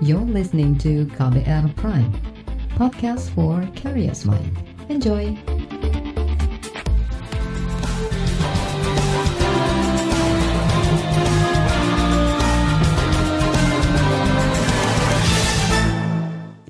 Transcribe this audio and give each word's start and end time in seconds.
You're 0.00 0.24
listening 0.24 0.80
to 0.80 1.04
KBR 1.12 1.76
Prime, 1.76 2.08
podcast 2.72 3.28
for 3.36 3.60
curious 3.76 4.24
mind. 4.24 4.48
Enjoy! 4.88 5.36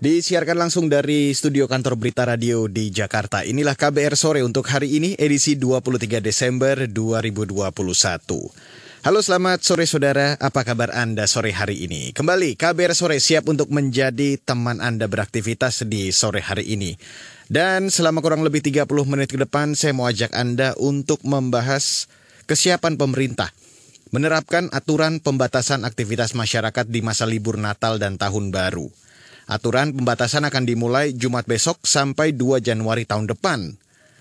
Disiarkan 0.03 0.67
langsung 0.67 0.91
dari 0.91 1.31
studio 1.31 1.71
kantor 1.71 1.95
Berita 1.95 2.27
Radio 2.27 2.67
di 2.67 2.91
Jakarta. 2.91 3.47
Inilah 3.47 3.79
KBR 3.79 4.19
sore 4.19 4.43
untuk 4.43 4.67
hari 4.67 4.99
ini 4.99 5.15
edisi 5.15 5.55
23 5.55 6.19
Desember 6.19 6.91
2021. 6.91 8.90
Halo 9.01 9.25
selamat 9.25 9.65
sore 9.65 9.89
saudara, 9.89 10.37
apa 10.37 10.61
kabar 10.61 10.93
Anda 10.93 11.25
sore 11.25 11.57
hari 11.57 11.89
ini? 11.89 12.13
Kembali 12.13 12.53
KBR 12.53 12.93
sore 12.93 13.17
siap 13.17 13.49
untuk 13.49 13.73
menjadi 13.73 14.37
teman 14.37 14.77
Anda 14.77 15.09
beraktivitas 15.09 15.89
di 15.89 16.13
sore 16.13 16.45
hari 16.45 16.69
ini. 16.69 17.01
Dan 17.49 17.89
selama 17.89 18.21
kurang 18.21 18.45
lebih 18.45 18.61
30 18.61 18.85
menit 19.09 19.33
ke 19.33 19.41
depan 19.41 19.73
saya 19.73 19.97
mau 19.97 20.05
ajak 20.05 20.37
Anda 20.37 20.77
untuk 20.77 21.25
membahas 21.25 22.13
kesiapan 22.45 23.01
pemerintah 23.01 23.49
menerapkan 24.13 24.69
aturan 24.69 25.17
pembatasan 25.25 25.89
aktivitas 25.89 26.37
masyarakat 26.37 26.85
di 26.85 27.01
masa 27.01 27.25
libur 27.25 27.57
Natal 27.57 27.97
dan 27.97 28.21
Tahun 28.21 28.53
Baru. 28.53 28.93
Aturan 29.49 29.97
pembatasan 29.97 30.45
akan 30.45 30.69
dimulai 30.69 31.17
Jumat 31.17 31.49
besok 31.49 31.89
sampai 31.89 32.37
2 32.37 32.61
Januari 32.61 33.09
tahun 33.09 33.33
depan. 33.33 33.81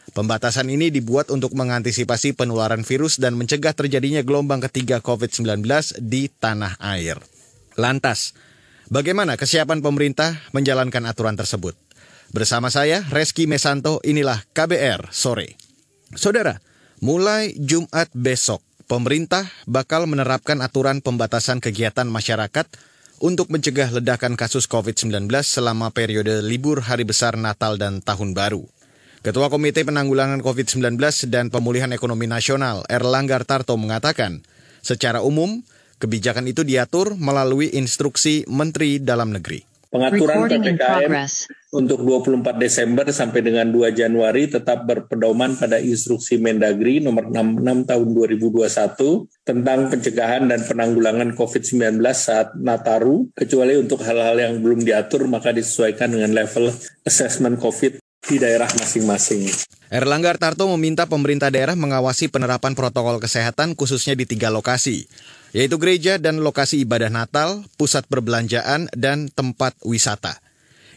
Pembatasan 0.09 0.67
ini 0.73 0.89
dibuat 0.89 1.29
untuk 1.29 1.53
mengantisipasi 1.53 2.33
penularan 2.33 2.81
virus 2.81 3.21
dan 3.21 3.37
mencegah 3.37 3.77
terjadinya 3.77 4.25
gelombang 4.25 4.59
ketiga 4.65 4.97
COVID-19 5.05 5.61
di 6.01 6.27
tanah 6.33 6.81
air. 6.81 7.21
Lantas, 7.77 8.33
bagaimana 8.89 9.37
kesiapan 9.37 9.85
pemerintah 9.85 10.35
menjalankan 10.51 11.05
aturan 11.05 11.37
tersebut? 11.37 11.77
Bersama 12.29 12.69
saya, 12.69 13.05
Reski 13.09 13.49
Mesanto, 13.49 14.01
inilah 14.05 14.45
KBR 14.53 15.09
Sore. 15.09 15.57
Saudara, 16.13 16.61
mulai 17.01 17.53
Jumat 17.57 18.09
besok, 18.13 18.61
pemerintah 18.89 19.45
bakal 19.65 20.05
menerapkan 20.09 20.57
aturan 20.61 21.01
pembatasan 21.01 21.61
kegiatan 21.61 22.05
masyarakat 22.09 22.65
untuk 23.21 23.51
mencegah 23.53 23.93
ledakan 23.93 24.33
kasus 24.33 24.65
COVID-19 24.65 25.29
selama 25.45 25.93
periode 25.93 26.41
libur 26.41 26.81
hari 26.81 27.05
besar 27.05 27.37
Natal 27.37 27.77
dan 27.77 28.01
Tahun 28.01 28.33
Baru. 28.33 28.65
Ketua 29.19 29.51
Komite 29.51 29.83
Penanggulangan 29.83 30.39
COVID-19 30.39 30.95
dan 31.27 31.51
Pemulihan 31.51 31.91
Ekonomi 31.91 32.23
Nasional 32.23 32.87
Erlangga 32.87 33.35
Tarto 33.43 33.75
mengatakan, 33.75 34.39
secara 34.79 35.19
umum, 35.19 35.59
kebijakan 35.99 36.47
itu 36.47 36.63
diatur 36.63 37.19
melalui 37.19 37.67
instruksi 37.75 38.47
Menteri 38.47 39.03
Dalam 39.03 39.35
Negeri. 39.35 39.67
Pengaturan 39.91 40.47
PPKM 40.47 41.11
untuk 41.75 41.99
24 42.07 42.63
Desember 42.63 43.11
sampai 43.11 43.43
dengan 43.43 43.67
2 43.67 43.91
Januari 43.91 44.47
tetap 44.47 44.87
berpedoman 44.87 45.59
pada 45.59 45.83
instruksi 45.83 46.39
Mendagri 46.39 47.03
nomor 47.03 47.27
66 47.27 47.91
tahun 47.91 48.07
2021 48.15 48.63
tentang 49.43 49.79
pencegahan 49.91 50.47
dan 50.47 50.63
penanggulangan 50.63 51.35
COVID-19 51.35 51.99
saat 52.15 52.55
Nataru, 52.55 53.27
kecuali 53.35 53.75
untuk 53.75 53.99
hal-hal 53.99 54.39
yang 54.39 54.63
belum 54.63 54.87
diatur 54.87 55.27
maka 55.27 55.51
disesuaikan 55.51 56.15
dengan 56.15 56.31
level 56.31 56.71
assessment 57.03 57.59
COVID 57.59 57.99
di 58.25 58.35
daerah 58.37 58.67
masing-masing. 58.67 59.47
Erlangga 59.89 60.35
Tarto 60.37 60.69
meminta 60.75 61.09
pemerintah 61.09 61.49
daerah 61.49 61.73
mengawasi 61.73 62.29
penerapan 62.29 62.77
protokol 62.77 63.17
kesehatan 63.17 63.73
khususnya 63.73 64.13
di 64.13 64.29
tiga 64.29 64.53
lokasi, 64.53 65.09
yaitu 65.55 65.81
gereja 65.81 66.21
dan 66.21 66.43
lokasi 66.43 66.83
ibadah 66.85 67.09
Natal, 67.09 67.65
pusat 67.79 68.05
perbelanjaan, 68.05 68.91
dan 68.93 69.33
tempat 69.33 69.73
wisata. 69.81 70.37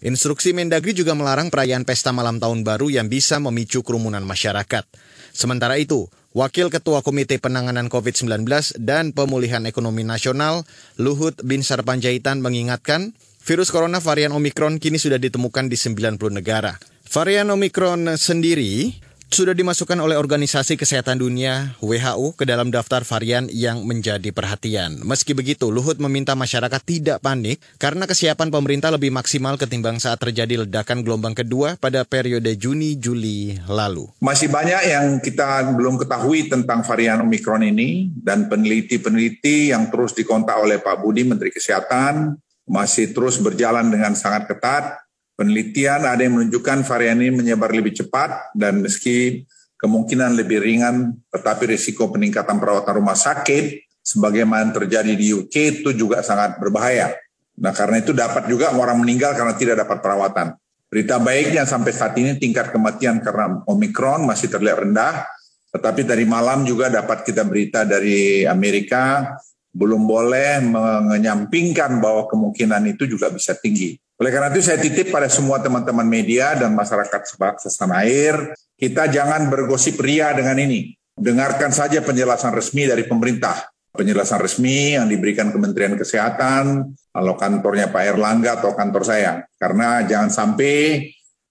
Instruksi 0.03 0.51
Mendagri 0.51 0.99
juga 0.99 1.15
melarang 1.15 1.47
perayaan 1.47 1.87
pesta 1.87 2.11
malam 2.11 2.43
tahun 2.43 2.67
baru 2.67 2.91
yang 2.91 3.07
bisa 3.07 3.39
memicu 3.39 3.87
kerumunan 3.87 4.27
masyarakat. 4.27 4.83
Sementara 5.31 5.79
itu, 5.79 6.11
Wakil 6.35 6.75
Ketua 6.75 7.07
Komite 7.07 7.39
Penanganan 7.39 7.87
COVID-19 7.87 8.49
dan 8.83 9.15
Pemulihan 9.15 9.63
Ekonomi 9.63 10.03
Nasional, 10.03 10.67
Luhut 10.99 11.39
Binsar 11.47 11.87
Panjaitan 11.87 12.43
mengingatkan, 12.43 13.15
virus 13.47 13.71
corona 13.71 14.03
varian 14.03 14.35
Omikron 14.35 14.83
kini 14.83 14.99
sudah 14.99 15.23
ditemukan 15.23 15.71
di 15.71 15.79
90 15.79 16.19
negara. 16.35 16.83
Varian 17.13 17.53
Omikron 17.53 18.09
sendiri 18.17 18.89
sudah 19.29 19.53
dimasukkan 19.53 20.01
oleh 20.01 20.17
Organisasi 20.17 20.81
Kesehatan 20.81 21.21
Dunia 21.21 21.77
WHO 21.85 22.33
ke 22.33 22.49
dalam 22.49 22.73
daftar 22.73 23.05
varian 23.05 23.53
yang 23.53 23.85
menjadi 23.85 24.33
perhatian. 24.33 24.97
Meski 25.05 25.37
begitu, 25.37 25.69
Luhut 25.69 26.01
meminta 26.01 26.33
masyarakat 26.33 26.81
tidak 26.81 27.21
panik 27.21 27.61
karena 27.77 28.09
kesiapan 28.09 28.49
pemerintah 28.49 28.89
lebih 28.89 29.13
maksimal 29.13 29.61
ketimbang 29.61 30.01
saat 30.01 30.25
terjadi 30.25 30.65
ledakan 30.65 31.05
gelombang 31.05 31.37
kedua 31.37 31.77
pada 31.77 32.01
periode 32.09 32.49
Juni-Juli 32.57 33.61
lalu. 33.69 34.09
Masih 34.25 34.49
banyak 34.49 34.81
yang 34.81 35.21
kita 35.21 35.69
belum 35.77 36.01
ketahui 36.01 36.49
tentang 36.49 36.81
varian 36.81 37.21
Omikron 37.21 37.61
ini 37.61 38.09
dan 38.25 38.49
peneliti-peneliti 38.49 39.77
yang 39.77 39.93
terus 39.93 40.17
dikontak 40.17 40.57
oleh 40.57 40.81
Pak 40.81 41.05
Budi 41.05 41.29
Menteri 41.29 41.53
Kesehatan 41.53 42.41
masih 42.65 43.13
terus 43.13 43.37
berjalan 43.37 43.93
dengan 43.93 44.17
sangat 44.17 44.49
ketat 44.49 45.02
Penelitian 45.33 46.05
ada 46.05 46.21
yang 46.21 46.37
menunjukkan 46.37 46.85
varian 46.85 47.19
ini 47.19 47.33
menyebar 47.33 47.73
lebih 47.73 47.97
cepat 47.97 48.53
dan 48.53 48.85
meski 48.85 49.49
kemungkinan 49.81 50.37
lebih 50.39 50.63
ringan, 50.63 51.19
tetapi 51.33 51.73
risiko 51.73 52.13
peningkatan 52.13 52.61
perawatan 52.61 52.95
rumah 53.03 53.19
sakit 53.19 53.83
sebagaimana 54.03 54.71
terjadi 54.71 55.15
di 55.15 55.33
UK 55.33 55.55
itu 55.83 55.91
juga 55.97 56.21
sangat 56.21 56.61
berbahaya. 56.61 57.17
Nah 57.59 57.73
karena 57.73 58.03
itu 58.03 58.11
dapat 58.11 58.51
juga 58.51 58.75
orang 58.75 59.01
meninggal 59.01 59.33
karena 59.35 59.55
tidak 59.57 59.87
dapat 59.87 59.99
perawatan. 60.03 60.49
Berita 60.93 61.17
baiknya 61.17 61.65
sampai 61.65 61.93
saat 61.97 62.13
ini 62.21 62.37
tingkat 62.37 62.69
kematian 62.69 63.25
karena 63.25 63.65
Omikron 63.65 64.29
masih 64.29 64.53
terlihat 64.53 64.85
rendah, 64.85 65.25
tetapi 65.73 66.05
dari 66.05 66.29
malam 66.29 66.69
juga 66.69 66.93
dapat 66.93 67.25
kita 67.25 67.49
berita 67.49 67.89
dari 67.89 68.45
Amerika 68.45 69.33
belum 69.73 70.05
boleh 70.05 70.61
menyampingkan 71.09 71.97
bahwa 71.97 72.29
kemungkinan 72.29 72.93
itu 72.93 73.09
juga 73.09 73.33
bisa 73.33 73.57
tinggi. 73.57 73.97
Oleh 74.23 74.31
karena 74.31 74.55
itu 74.55 74.63
saya 74.63 74.79
titip 74.79 75.11
pada 75.11 75.27
semua 75.27 75.59
teman-teman 75.59 76.07
media 76.07 76.55
dan 76.55 76.79
masyarakat 76.79 77.27
setanah 77.59 78.07
air, 78.07 78.55
kita 78.79 79.11
jangan 79.11 79.51
bergosip 79.51 79.99
ria 79.99 80.31
dengan 80.31 80.63
ini. 80.63 80.95
Dengarkan 81.19 81.75
saja 81.75 81.99
penjelasan 82.07 82.55
resmi 82.55 82.87
dari 82.87 83.03
pemerintah. 83.03 83.67
Penjelasan 83.91 84.39
resmi 84.39 84.95
yang 84.95 85.11
diberikan 85.11 85.51
Kementerian 85.51 85.99
Kesehatan, 85.99 86.95
kalau 87.11 87.35
kantornya 87.35 87.91
Pak 87.91 88.15
Erlangga 88.15 88.63
atau 88.63 88.79
kantor 88.79 89.03
saya. 89.03 89.43
Karena 89.59 90.07
jangan 90.07 90.31
sampai 90.31 91.03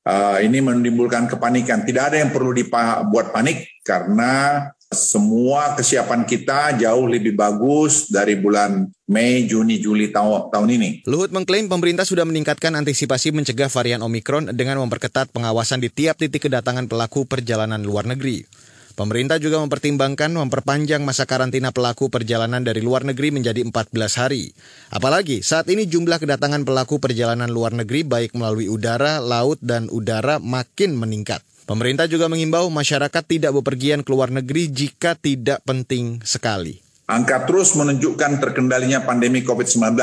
uh, 0.08 0.40
ini 0.40 0.64
menimbulkan 0.64 1.28
kepanikan. 1.28 1.84
Tidak 1.84 2.04
ada 2.08 2.24
yang 2.24 2.32
perlu 2.32 2.56
dibuat 2.56 3.36
panik 3.36 3.84
karena 3.84 4.64
semua 4.92 5.72
kesiapan 5.80 6.28
kita 6.28 6.76
jauh 6.76 7.08
lebih 7.08 7.32
bagus 7.32 8.12
dari 8.12 8.36
bulan 8.36 8.92
Mei, 9.08 9.48
Juni, 9.48 9.80
Juli 9.80 10.12
tahun, 10.12 10.52
ini. 10.68 11.08
Luhut 11.08 11.32
mengklaim 11.32 11.72
pemerintah 11.72 12.04
sudah 12.04 12.28
meningkatkan 12.28 12.76
antisipasi 12.76 13.32
mencegah 13.32 13.72
varian 13.72 14.04
Omikron 14.04 14.52
dengan 14.52 14.84
memperketat 14.84 15.32
pengawasan 15.32 15.80
di 15.80 15.88
tiap 15.88 16.20
titik 16.20 16.48
kedatangan 16.48 16.92
pelaku 16.92 17.24
perjalanan 17.24 17.80
luar 17.80 18.04
negeri. 18.04 18.44
Pemerintah 18.92 19.40
juga 19.40 19.64
mempertimbangkan 19.64 20.28
memperpanjang 20.36 21.00
masa 21.08 21.24
karantina 21.24 21.72
pelaku 21.72 22.12
perjalanan 22.12 22.60
dari 22.60 22.84
luar 22.84 23.08
negeri 23.08 23.32
menjadi 23.32 23.64
14 23.64 23.96
hari. 24.20 24.52
Apalagi 24.92 25.40
saat 25.40 25.72
ini 25.72 25.88
jumlah 25.88 26.20
kedatangan 26.20 26.68
pelaku 26.68 27.00
perjalanan 27.00 27.48
luar 27.48 27.72
negeri 27.72 28.04
baik 28.04 28.36
melalui 28.36 28.68
udara, 28.68 29.24
laut, 29.24 29.58
dan 29.64 29.88
udara 29.88 30.44
makin 30.44 31.00
meningkat. 31.00 31.40
Pemerintah 31.72 32.04
juga 32.04 32.28
mengimbau 32.28 32.68
masyarakat 32.68 33.24
tidak 33.24 33.56
bepergian 33.56 34.04
ke 34.04 34.12
luar 34.12 34.28
negeri 34.28 34.68
jika 34.68 35.16
tidak 35.16 35.64
penting 35.64 36.20
sekali. 36.28 36.84
Angka 37.08 37.48
terus 37.48 37.80
menunjukkan 37.80 38.44
terkendalinya 38.44 39.08
pandemi 39.08 39.40
COVID-19. 39.40 39.96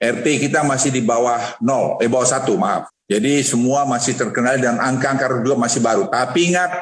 RT 0.00 0.26
kita 0.40 0.64
masih 0.64 0.88
di 0.88 1.04
bawah 1.04 1.60
nol, 1.60 2.00
eh 2.00 2.08
bawah 2.08 2.24
satu, 2.24 2.56
maaf. 2.56 2.88
Jadi 3.04 3.44
semua 3.44 3.84
masih 3.84 4.16
terkendali 4.16 4.64
dan 4.64 4.80
angka-angka 4.80 5.44
juga 5.44 5.60
masih 5.60 5.84
baru. 5.84 6.08
Tapi 6.08 6.48
ingat, 6.48 6.72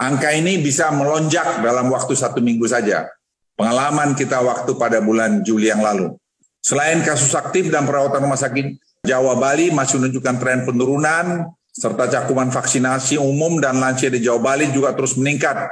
angka 0.00 0.32
ini 0.32 0.64
bisa 0.64 0.88
melonjak 0.88 1.60
dalam 1.60 1.92
waktu 1.92 2.16
satu 2.16 2.40
minggu 2.40 2.64
saja. 2.64 3.12
Pengalaman 3.60 4.16
kita 4.16 4.40
waktu 4.40 4.72
pada 4.80 5.04
bulan 5.04 5.44
Juli 5.44 5.68
yang 5.68 5.84
lalu. 5.84 6.16
Selain 6.64 6.96
kasus 7.04 7.36
aktif 7.36 7.68
dan 7.68 7.84
perawatan 7.84 8.24
rumah 8.24 8.40
sakit, 8.40 8.80
Jawa 9.04 9.36
Bali 9.36 9.68
masih 9.68 10.00
menunjukkan 10.00 10.34
tren 10.40 10.64
penurunan, 10.64 11.52
serta 11.74 12.06
cakupan 12.06 12.54
vaksinasi 12.54 13.18
umum 13.18 13.58
dan 13.58 13.82
lansia 13.82 14.06
di 14.06 14.22
Jawa 14.22 14.54
Bali 14.54 14.70
juga 14.70 14.94
terus 14.94 15.18
meningkat. 15.18 15.66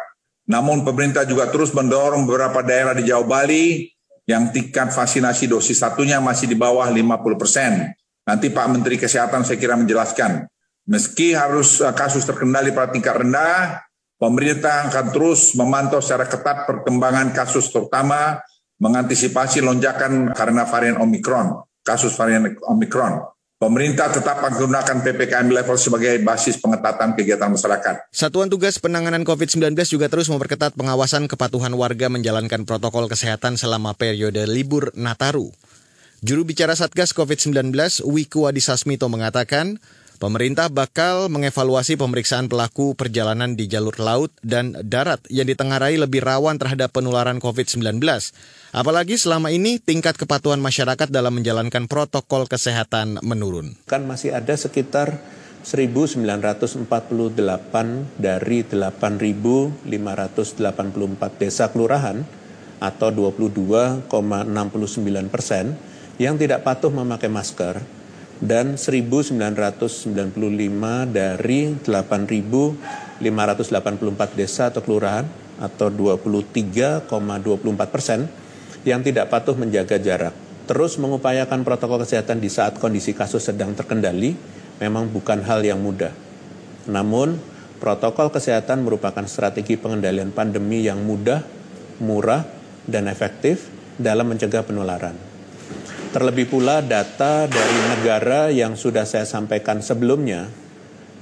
Namun 0.51 0.83
pemerintah 0.83 1.23
juga 1.23 1.47
terus 1.47 1.71
mendorong 1.71 2.27
beberapa 2.27 2.67
daerah 2.67 2.91
di 2.99 3.07
Jawa 3.07 3.23
Bali 3.23 3.87
yang 4.27 4.51
tingkat 4.51 4.91
vaksinasi 4.91 5.47
dosis 5.47 5.79
satunya 5.79 6.19
masih 6.19 6.51
di 6.51 6.59
bawah 6.59 6.91
50 6.91 7.39
persen. 7.39 7.95
Nanti 8.27 8.51
Pak 8.51 8.67
Menteri 8.71 8.99
Kesehatan 8.99 9.47
saya 9.47 9.59
kira 9.59 9.79
menjelaskan. 9.79 10.47
Meski 10.91 11.39
harus 11.39 11.79
eh, 11.79 11.95
kasus 11.95 12.27
terkendali 12.27 12.75
pada 12.75 12.91
tingkat 12.91 13.23
rendah, 13.23 13.87
pemerintah 14.19 14.91
akan 14.91 15.07
terus 15.15 15.55
memantau 15.55 16.03
secara 16.03 16.27
ketat 16.27 16.67
perkembangan 16.67 17.31
kasus 17.31 17.71
terutama 17.71 18.43
mengantisipasi 18.83 19.63
lonjakan 19.63 20.35
karena 20.35 20.67
varian 20.67 20.99
Omikron. 20.99 21.63
kasus 21.83 22.15
varian 22.15 22.47
Omicron. 22.63 23.32
Pemerintah 23.63 24.11
tetap 24.11 24.43
menggunakan 24.43 25.07
PPKM 25.07 25.47
level 25.47 25.79
sebagai 25.79 26.19
basis 26.27 26.59
pengetatan 26.59 27.15
kegiatan 27.15 27.47
masyarakat. 27.47 28.11
Satuan 28.11 28.51
Tugas 28.51 28.83
Penanganan 28.83 29.23
COVID-19 29.23 29.79
juga 29.87 30.11
terus 30.11 30.27
memperketat 30.27 30.75
pengawasan 30.75 31.31
kepatuhan 31.31 31.71
warga 31.79 32.11
menjalankan 32.11 32.67
protokol 32.67 33.07
kesehatan 33.07 33.55
selama 33.55 33.95
periode 33.95 34.51
libur 34.51 34.91
Nataru. 34.99 35.55
Juru 36.27 36.43
bicara 36.43 36.75
Satgas 36.75 37.15
COVID-19, 37.15 37.71
Wiku 38.03 38.51
Adisasmito 38.51 39.07
mengatakan, 39.07 39.79
Pemerintah 40.23 40.71
bakal 40.71 41.27
mengevaluasi 41.35 41.99
pemeriksaan 41.99 42.47
pelaku 42.47 42.95
perjalanan 42.95 43.59
di 43.59 43.67
jalur 43.67 43.99
laut 43.99 44.31
dan 44.47 44.71
darat 44.71 45.19
yang 45.27 45.51
ditengarai 45.51 45.99
lebih 45.99 46.23
rawan 46.23 46.63
terhadap 46.63 46.95
penularan 46.95 47.43
COVID-19. 47.43 47.99
Apalagi 48.71 49.19
selama 49.19 49.51
ini 49.51 49.83
tingkat 49.83 50.15
kepatuhan 50.15 50.63
masyarakat 50.63 51.11
dalam 51.11 51.43
menjalankan 51.43 51.91
protokol 51.91 52.47
kesehatan 52.47 53.19
menurun. 53.27 53.75
Kan 53.91 54.07
masih 54.07 54.31
ada 54.31 54.55
sekitar 54.55 55.19
1948 55.67 56.87
dari 58.15 58.63
8.584 58.63 61.43
desa 61.43 61.67
kelurahan 61.75 62.23
atau 62.79 63.11
22,69 63.11 64.07
persen 65.35 65.75
yang 66.23 66.39
tidak 66.39 66.63
patuh 66.63 66.95
memakai 66.95 67.27
masker 67.27 68.02
dan 68.43 68.75
1995 68.75 70.35
dari 71.15 71.61
8.584 71.79 73.23
desa 74.35 74.75
atau 74.75 74.83
kelurahan 74.83 75.23
atau 75.63 75.87
23,24 75.95 77.07
persen 77.87 78.27
yang 78.83 78.99
tidak 79.07 79.31
patuh 79.31 79.55
menjaga 79.55 79.95
jarak. 80.03 80.35
Terus 80.67 80.99
mengupayakan 80.99 81.63
protokol 81.63 82.03
kesehatan 82.03 82.43
di 82.43 82.51
saat 82.51 82.83
kondisi 82.83 83.15
kasus 83.15 83.47
sedang 83.47 83.79
terkendali 83.79 84.35
memang 84.83 85.07
bukan 85.07 85.39
hal 85.47 85.63
yang 85.63 85.79
mudah. 85.79 86.11
Namun, 86.91 87.39
protokol 87.79 88.35
kesehatan 88.35 88.83
merupakan 88.83 89.23
strategi 89.31 89.79
pengendalian 89.79 90.35
pandemi 90.35 90.83
yang 90.83 90.99
mudah, 91.07 91.47
murah, 92.03 92.43
dan 92.91 93.07
efektif 93.07 93.71
dalam 93.95 94.27
mencegah 94.35 94.67
penularan. 94.67 95.32
Terlebih 96.13 96.45
pula 96.45 96.85
data 96.85 97.49
dari 97.49 97.79
negara 97.89 98.53
yang 98.53 98.77
sudah 98.77 99.09
saya 99.09 99.25
sampaikan 99.25 99.81
sebelumnya 99.81 100.45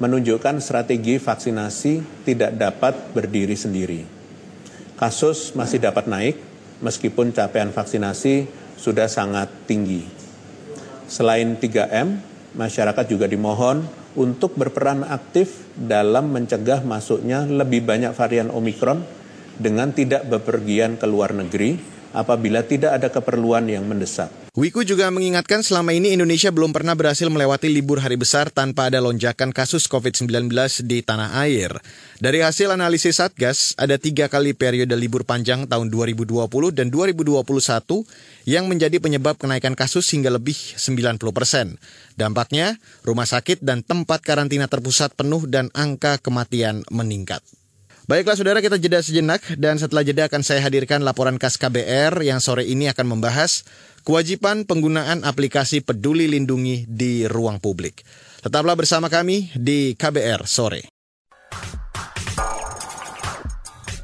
menunjukkan 0.03 0.59
strategi 0.59 1.15
vaksinasi 1.15 2.27
tidak 2.27 2.59
dapat 2.59 3.15
berdiri 3.15 3.55
sendiri. 3.55 4.03
Kasus 4.99 5.55
masih 5.55 5.79
dapat 5.79 6.11
naik 6.11 6.43
meskipun 6.83 7.31
capaian 7.31 7.71
vaksinasi 7.71 8.51
sudah 8.75 9.07
sangat 9.07 9.47
tinggi. 9.71 10.03
Selain 11.07 11.55
3M, 11.55 12.19
masyarakat 12.59 13.07
juga 13.07 13.31
dimohon 13.31 13.87
untuk 14.19 14.59
berperan 14.59 15.07
aktif 15.07 15.71
dalam 15.79 16.35
mencegah 16.35 16.83
masuknya 16.83 17.47
lebih 17.47 17.87
banyak 17.87 18.11
varian 18.11 18.51
Omikron 18.51 19.07
dengan 19.55 19.95
tidak 19.95 20.27
bepergian 20.27 20.99
ke 20.99 21.07
luar 21.07 21.31
negeri 21.31 22.00
apabila 22.11 22.63
tidak 22.67 22.97
ada 22.99 23.09
keperluan 23.11 23.67
yang 23.67 23.87
mendesak. 23.87 24.31
Wiku 24.51 24.83
juga 24.83 25.07
mengingatkan 25.15 25.63
selama 25.63 25.95
ini 25.95 26.11
Indonesia 26.11 26.51
belum 26.51 26.75
pernah 26.75 26.99
berhasil 26.99 27.31
melewati 27.31 27.71
libur 27.71 28.03
hari 28.03 28.19
besar 28.19 28.51
tanpa 28.51 28.91
ada 28.91 28.99
lonjakan 28.99 29.55
kasus 29.55 29.87
COVID-19 29.87 30.51
di 30.91 31.07
tanah 31.07 31.39
air. 31.47 31.71
Dari 32.19 32.43
hasil 32.43 32.75
analisis 32.75 33.23
Satgas, 33.23 33.79
ada 33.79 33.95
tiga 33.95 34.27
kali 34.27 34.51
periode 34.51 34.91
libur 34.99 35.23
panjang 35.23 35.71
tahun 35.71 35.87
2020 35.95 36.35
dan 36.75 36.91
2021 36.91 37.47
yang 38.51 38.67
menjadi 38.67 38.99
penyebab 38.99 39.39
kenaikan 39.39 39.79
kasus 39.79 40.11
hingga 40.11 40.35
lebih 40.35 40.59
90 40.59 41.15
persen. 41.31 41.79
Dampaknya, 42.19 42.75
rumah 43.07 43.31
sakit 43.31 43.63
dan 43.63 43.87
tempat 43.87 44.19
karantina 44.27 44.67
terpusat 44.67 45.15
penuh 45.15 45.47
dan 45.47 45.71
angka 45.79 46.19
kematian 46.19 46.83
meningkat. 46.91 47.47
Baiklah 48.11 48.35
saudara 48.35 48.59
kita 48.59 48.75
jeda 48.75 48.99
sejenak 48.99 49.39
dan 49.55 49.79
setelah 49.79 50.03
jeda 50.03 50.27
akan 50.27 50.43
saya 50.43 50.59
hadirkan 50.67 51.07
laporan 51.07 51.39
khas 51.39 51.55
KBR 51.55 52.27
yang 52.27 52.43
sore 52.43 52.67
ini 52.67 52.91
akan 52.91 53.07
membahas 53.07 53.63
kewajiban 54.03 54.67
penggunaan 54.67 55.23
aplikasi 55.23 55.79
peduli 55.79 56.27
lindungi 56.27 56.91
di 56.91 57.31
ruang 57.31 57.63
publik. 57.63 58.03
Tetaplah 58.43 58.75
bersama 58.75 59.07
kami 59.07 59.55
di 59.55 59.95
KBR 59.95 60.43
sore. 60.43 60.91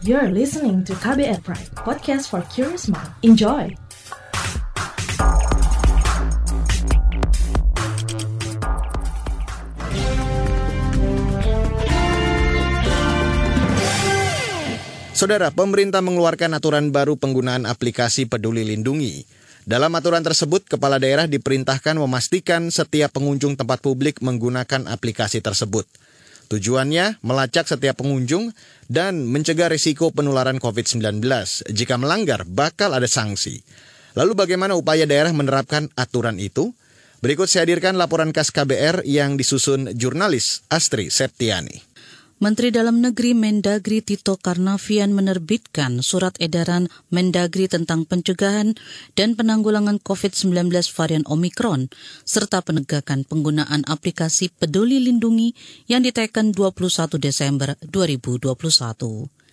You're 0.06 0.30
listening 0.30 0.86
to 0.86 0.94
KBR 1.02 1.42
Pride, 1.42 1.74
podcast 1.74 2.30
for 2.30 2.46
curious 2.46 2.86
mind. 2.86 3.10
Enjoy! 3.26 3.85
Saudara, 15.16 15.48
pemerintah 15.48 16.04
mengeluarkan 16.04 16.60
aturan 16.60 16.92
baru 16.92 17.16
penggunaan 17.16 17.64
aplikasi 17.64 18.28
Peduli 18.28 18.68
Lindungi. 18.68 19.24
Dalam 19.64 19.88
aturan 19.96 20.20
tersebut, 20.20 20.68
kepala 20.68 21.00
daerah 21.00 21.24
diperintahkan 21.24 21.96
memastikan 21.96 22.68
setiap 22.68 23.16
pengunjung 23.16 23.56
tempat 23.56 23.80
publik 23.80 24.20
menggunakan 24.20 24.84
aplikasi 24.84 25.40
tersebut. 25.40 25.88
Tujuannya 26.52 27.24
melacak 27.24 27.64
setiap 27.64 28.04
pengunjung 28.04 28.52
dan 28.92 29.24
mencegah 29.24 29.72
risiko 29.72 30.12
penularan 30.12 30.60
COVID-19. 30.60 31.24
Jika 31.72 31.96
melanggar, 31.96 32.44
bakal 32.44 32.92
ada 32.92 33.08
sanksi. 33.08 33.64
Lalu 34.20 34.36
bagaimana 34.36 34.76
upaya 34.76 35.08
daerah 35.08 35.32
menerapkan 35.32 35.88
aturan 35.96 36.36
itu? 36.36 36.76
Berikut 37.24 37.48
saya 37.48 37.64
hadirkan 37.64 37.96
laporan 37.96 38.36
khas 38.36 38.52
KBR 38.52 39.08
yang 39.08 39.40
disusun 39.40 39.96
jurnalis 39.96 40.60
Astri 40.68 41.08
Septiani. 41.08 41.85
Menteri 42.36 42.68
Dalam 42.68 43.00
Negeri 43.00 43.32
Mendagri 43.32 44.04
Tito 44.04 44.36
Karnavian 44.36 45.16
menerbitkan 45.16 46.04
surat 46.04 46.36
edaran 46.36 46.92
Mendagri 47.08 47.64
tentang 47.64 48.04
pencegahan 48.04 48.76
dan 49.16 49.40
penanggulangan 49.40 49.96
COVID-19 50.04 50.68
varian 50.92 51.24
Omikron, 51.24 51.88
serta 52.28 52.60
penegakan 52.60 53.24
penggunaan 53.24 53.88
aplikasi 53.88 54.52
Peduli 54.52 55.00
Lindungi 55.00 55.56
yang 55.88 56.04
diteken 56.04 56.52
21 56.52 57.16
Desember 57.16 57.72
2021. 57.88 59.45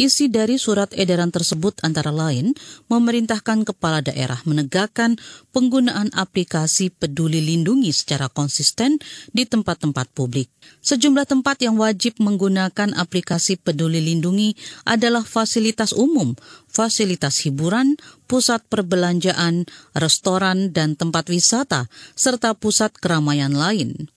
Isi 0.00 0.32
dari 0.32 0.56
surat 0.56 0.96
edaran 0.96 1.28
tersebut 1.28 1.84
antara 1.84 2.08
lain 2.08 2.56
memerintahkan 2.88 3.68
kepala 3.68 4.00
daerah 4.00 4.40
menegakkan 4.48 5.20
penggunaan 5.52 6.08
aplikasi 6.16 6.88
peduli 6.88 7.44
lindungi 7.44 7.92
secara 7.92 8.32
konsisten 8.32 8.96
di 9.36 9.44
tempat-tempat 9.44 10.08
publik. 10.16 10.48
Sejumlah 10.80 11.28
tempat 11.28 11.60
yang 11.60 11.76
wajib 11.76 12.16
menggunakan 12.16 12.96
aplikasi 12.96 13.60
peduli 13.60 14.00
lindungi 14.00 14.56
adalah 14.88 15.20
fasilitas 15.20 15.92
umum, 15.92 16.32
fasilitas 16.64 17.44
hiburan, 17.44 18.00
pusat 18.24 18.64
perbelanjaan, 18.72 19.68
restoran, 19.92 20.72
dan 20.72 20.96
tempat 20.96 21.28
wisata, 21.28 21.92
serta 22.16 22.56
pusat 22.56 22.96
keramaian 22.96 23.52
lain. 23.52 24.08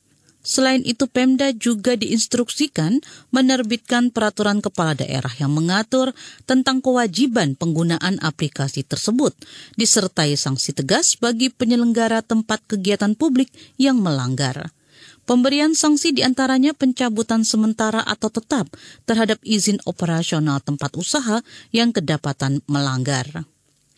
Selain 0.43 0.83
itu, 0.83 1.07
Pemda 1.07 1.55
juga 1.55 1.95
diinstruksikan 1.95 2.99
menerbitkan 3.31 4.11
peraturan 4.11 4.59
kepala 4.59 4.91
daerah 4.91 5.31
yang 5.39 5.55
mengatur 5.55 6.11
tentang 6.43 6.83
kewajiban 6.83 7.55
penggunaan 7.55 8.19
aplikasi 8.19 8.83
tersebut, 8.83 9.31
disertai 9.79 10.35
sanksi 10.35 10.75
tegas 10.75 11.15
bagi 11.15 11.47
penyelenggara 11.47 12.19
tempat 12.19 12.59
kegiatan 12.67 13.15
publik 13.15 13.47
yang 13.79 14.03
melanggar. 14.03 14.75
Pemberian 15.23 15.71
sanksi 15.71 16.11
di 16.11 16.19
antaranya 16.19 16.75
pencabutan 16.75 17.47
sementara 17.47 18.03
atau 18.03 18.27
tetap 18.27 18.67
terhadap 19.07 19.39
izin 19.47 19.79
operasional 19.87 20.59
tempat 20.59 20.91
usaha 20.99 21.39
yang 21.71 21.95
kedapatan 21.95 22.59
melanggar. 22.67 23.47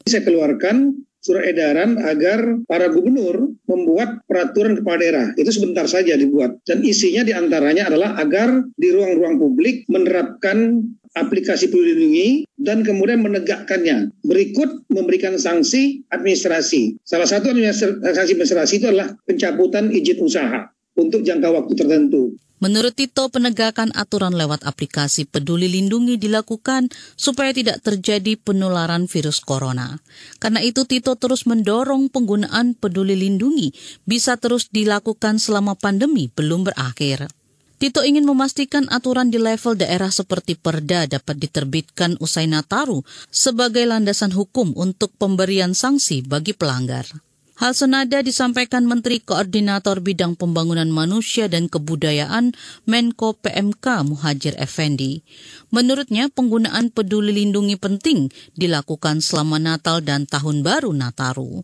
Saya 0.06 0.22
keluarkan 0.22 1.05
surat 1.26 1.50
edaran 1.50 1.98
agar 2.06 2.62
para 2.70 2.94
gubernur 2.94 3.58
membuat 3.66 4.22
peraturan 4.30 4.78
kepala 4.78 5.02
daerah. 5.02 5.26
Itu 5.34 5.50
sebentar 5.50 5.90
saja 5.90 6.14
dibuat. 6.14 6.62
Dan 6.70 6.86
isinya 6.86 7.26
di 7.26 7.34
antaranya 7.34 7.90
adalah 7.90 8.14
agar 8.22 8.62
di 8.78 8.94
ruang-ruang 8.94 9.42
publik 9.42 9.90
menerapkan 9.90 10.86
aplikasi 11.18 11.74
peduli 11.74 11.98
lindungi 11.98 12.30
dan 12.62 12.86
kemudian 12.86 13.26
menegakkannya. 13.26 14.14
Berikut 14.22 14.86
memberikan 14.94 15.40
sanksi 15.42 16.06
administrasi. 16.14 17.02
Salah 17.02 17.26
satu 17.26 17.50
sanksi 17.50 18.38
administrasi 18.38 18.84
itu 18.84 18.88
adalah 18.94 19.18
pencabutan 19.26 19.90
izin 19.90 20.22
usaha 20.22 20.75
untuk 20.96 21.22
jangka 21.22 21.52
waktu 21.52 21.74
tertentu. 21.76 22.36
Menurut 22.64 22.96
Tito, 22.96 23.28
penegakan 23.28 23.92
aturan 23.94 24.32
lewat 24.32 24.64
aplikasi 24.64 25.28
Peduli 25.28 25.68
Lindungi 25.68 26.16
dilakukan 26.16 26.88
supaya 27.20 27.52
tidak 27.52 27.84
terjadi 27.84 28.40
penularan 28.40 29.12
virus 29.12 29.44
corona. 29.44 30.00
Karena 30.40 30.64
itu, 30.64 30.88
Tito 30.88 31.20
terus 31.20 31.44
mendorong 31.44 32.08
penggunaan 32.08 32.80
Peduli 32.80 33.20
Lindungi 33.20 33.76
bisa 34.08 34.40
terus 34.40 34.72
dilakukan 34.72 35.36
selama 35.36 35.76
pandemi 35.76 36.32
belum 36.32 36.72
berakhir. 36.72 37.28
Tito 37.76 38.08
ingin 38.08 38.24
memastikan 38.24 38.88
aturan 38.88 39.28
di 39.28 39.36
level 39.36 39.76
daerah 39.76 40.08
seperti 40.08 40.56
Perda 40.56 41.12
dapat 41.12 41.36
diterbitkan 41.36 42.16
usai 42.24 42.48
Nataru 42.48 43.04
sebagai 43.28 43.84
landasan 43.84 44.32
hukum 44.32 44.72
untuk 44.80 45.12
pemberian 45.20 45.76
sanksi 45.76 46.24
bagi 46.24 46.56
pelanggar. 46.56 47.04
Hal 47.56 47.72
senada 47.72 48.20
disampaikan 48.20 48.84
Menteri 48.84 49.24
Koordinator 49.24 50.04
Bidang 50.04 50.36
Pembangunan 50.36 50.92
Manusia 50.92 51.48
dan 51.48 51.72
Kebudayaan 51.72 52.52
Menko 52.84 53.32
PMK 53.40 54.04
Muhajir 54.12 54.60
Effendi. 54.60 55.24
Menurutnya 55.72 56.28
penggunaan 56.28 56.92
peduli 56.92 57.32
lindungi 57.32 57.80
penting 57.80 58.28
dilakukan 58.60 59.24
selama 59.24 59.56
Natal 59.56 60.04
dan 60.04 60.28
Tahun 60.28 60.68
Baru 60.68 60.92
Nataru. 60.92 61.64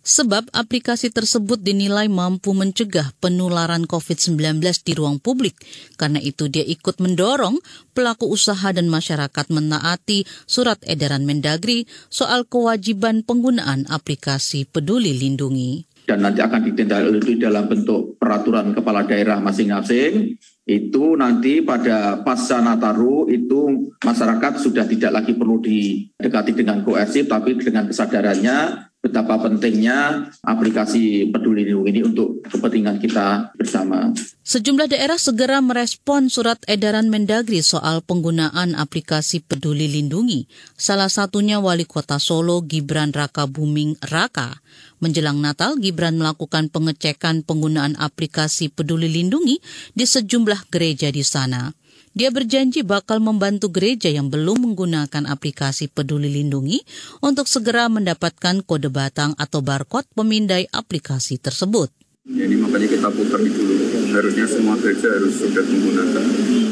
Sebab 0.00 0.48
aplikasi 0.56 1.12
tersebut 1.12 1.60
dinilai 1.60 2.08
mampu 2.08 2.56
mencegah 2.56 3.12
penularan 3.20 3.84
COVID-19 3.84 4.64
di 4.80 4.92
ruang 4.96 5.20
publik. 5.20 5.60
Karena 6.00 6.16
itu 6.16 6.48
dia 6.48 6.64
ikut 6.64 7.04
mendorong 7.04 7.60
pelaku 7.92 8.24
usaha 8.32 8.72
dan 8.72 8.88
masyarakat 8.88 9.46
menaati 9.52 10.24
surat 10.48 10.80
edaran 10.88 11.28
Mendagri 11.28 11.84
soal 12.08 12.48
kewajiban 12.48 13.28
penggunaan 13.28 13.84
aplikasi 13.92 14.64
peduli 14.64 15.12
lindungi. 15.20 15.84
Dan 16.08 16.24
nanti 16.24 16.40
akan 16.42 16.64
ditindaklanjuti 16.64 17.38
dalam 17.38 17.68
bentuk 17.70 18.16
peraturan 18.16 18.72
kepala 18.72 19.06
daerah 19.06 19.38
masing-masing 19.38 20.34
itu 20.66 21.04
nanti 21.14 21.62
pada 21.62 22.22
pasca 22.22 22.58
Nataru 22.58 23.30
itu 23.30 23.90
masyarakat 24.02 24.52
sudah 24.58 24.86
tidak 24.86 25.22
lagi 25.22 25.32
perlu 25.34 25.58
didekati 25.58 26.54
dengan 26.54 26.82
koersif 26.82 27.26
tapi 27.26 27.58
dengan 27.58 27.90
kesadarannya 27.90 28.89
betapa 29.00 29.40
pentingnya 29.40 30.28
aplikasi 30.44 31.32
peduli 31.32 31.64
lindungi 31.64 31.88
ini 31.90 32.00
untuk 32.04 32.44
kepentingan 32.44 33.00
kita 33.00 33.56
bersama. 33.56 34.12
Sejumlah 34.44 34.92
daerah 34.92 35.16
segera 35.16 35.64
merespon 35.64 36.28
surat 36.28 36.60
edaran 36.68 37.08
Mendagri 37.08 37.64
soal 37.64 38.04
penggunaan 38.04 38.76
aplikasi 38.76 39.40
peduli 39.40 39.88
lindungi. 39.88 40.44
Salah 40.76 41.08
satunya 41.08 41.62
Wali 41.62 41.88
Kota 41.88 42.20
Solo 42.20 42.60
Gibran 42.60 43.16
Raka 43.16 43.48
Buming 43.48 43.96
Raka. 44.04 44.60
Menjelang 45.00 45.40
Natal, 45.40 45.80
Gibran 45.80 46.20
melakukan 46.20 46.68
pengecekan 46.68 47.40
penggunaan 47.40 47.96
aplikasi 47.96 48.68
peduli 48.68 49.08
lindungi 49.08 49.56
di 49.96 50.04
sejumlah 50.04 50.68
gereja 50.68 51.08
di 51.08 51.24
sana. 51.24 51.72
Dia 52.10 52.34
berjanji 52.34 52.82
bakal 52.82 53.22
membantu 53.22 53.70
gereja 53.70 54.10
yang 54.10 54.34
belum 54.34 54.66
menggunakan 54.66 55.30
aplikasi 55.30 55.86
Peduli 55.86 56.26
Lindungi 56.26 56.82
untuk 57.22 57.46
segera 57.46 57.86
mendapatkan 57.86 58.66
kode 58.66 58.90
batang 58.90 59.38
atau 59.38 59.62
barcode 59.62 60.10
pemindai 60.18 60.66
aplikasi 60.74 61.38
tersebut. 61.38 61.94
Jadi 62.26 62.54
makanya 62.58 62.88
kita 62.90 63.08
putar 63.14 63.38
dulu. 63.38 63.74
Harusnya 64.10 64.46
semua 64.50 64.74
gereja 64.82 65.06
harus 65.06 65.38
sudah 65.38 65.62
menggunakan. 65.62 66.69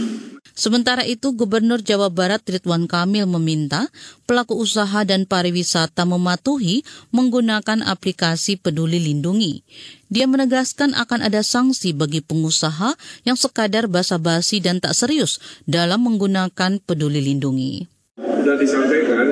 Sementara 0.59 1.07
itu, 1.07 1.39
Gubernur 1.39 1.79
Jawa 1.79 2.11
Barat 2.11 2.43
Ridwan 2.43 2.91
Kamil 2.91 3.31
meminta 3.31 3.87
pelaku 4.27 4.59
usaha 4.59 5.07
dan 5.07 5.23
pariwisata 5.23 6.03
mematuhi 6.03 6.83
menggunakan 7.15 7.87
aplikasi 7.87 8.59
Peduli 8.59 8.99
Lindungi. 8.99 9.63
Dia 10.11 10.27
menegaskan 10.27 10.99
akan 10.99 11.31
ada 11.31 11.47
sanksi 11.47 11.95
bagi 11.95 12.27
pengusaha 12.27 12.99
yang 13.23 13.39
sekadar 13.39 13.87
basa-basi 13.87 14.59
dan 14.59 14.83
tak 14.83 14.99
serius 14.99 15.39
dalam 15.63 16.03
menggunakan 16.03 16.83
Peduli 16.83 17.23
Lindungi. 17.23 17.87
Sudah 18.19 18.59
disampaikan 18.59 19.27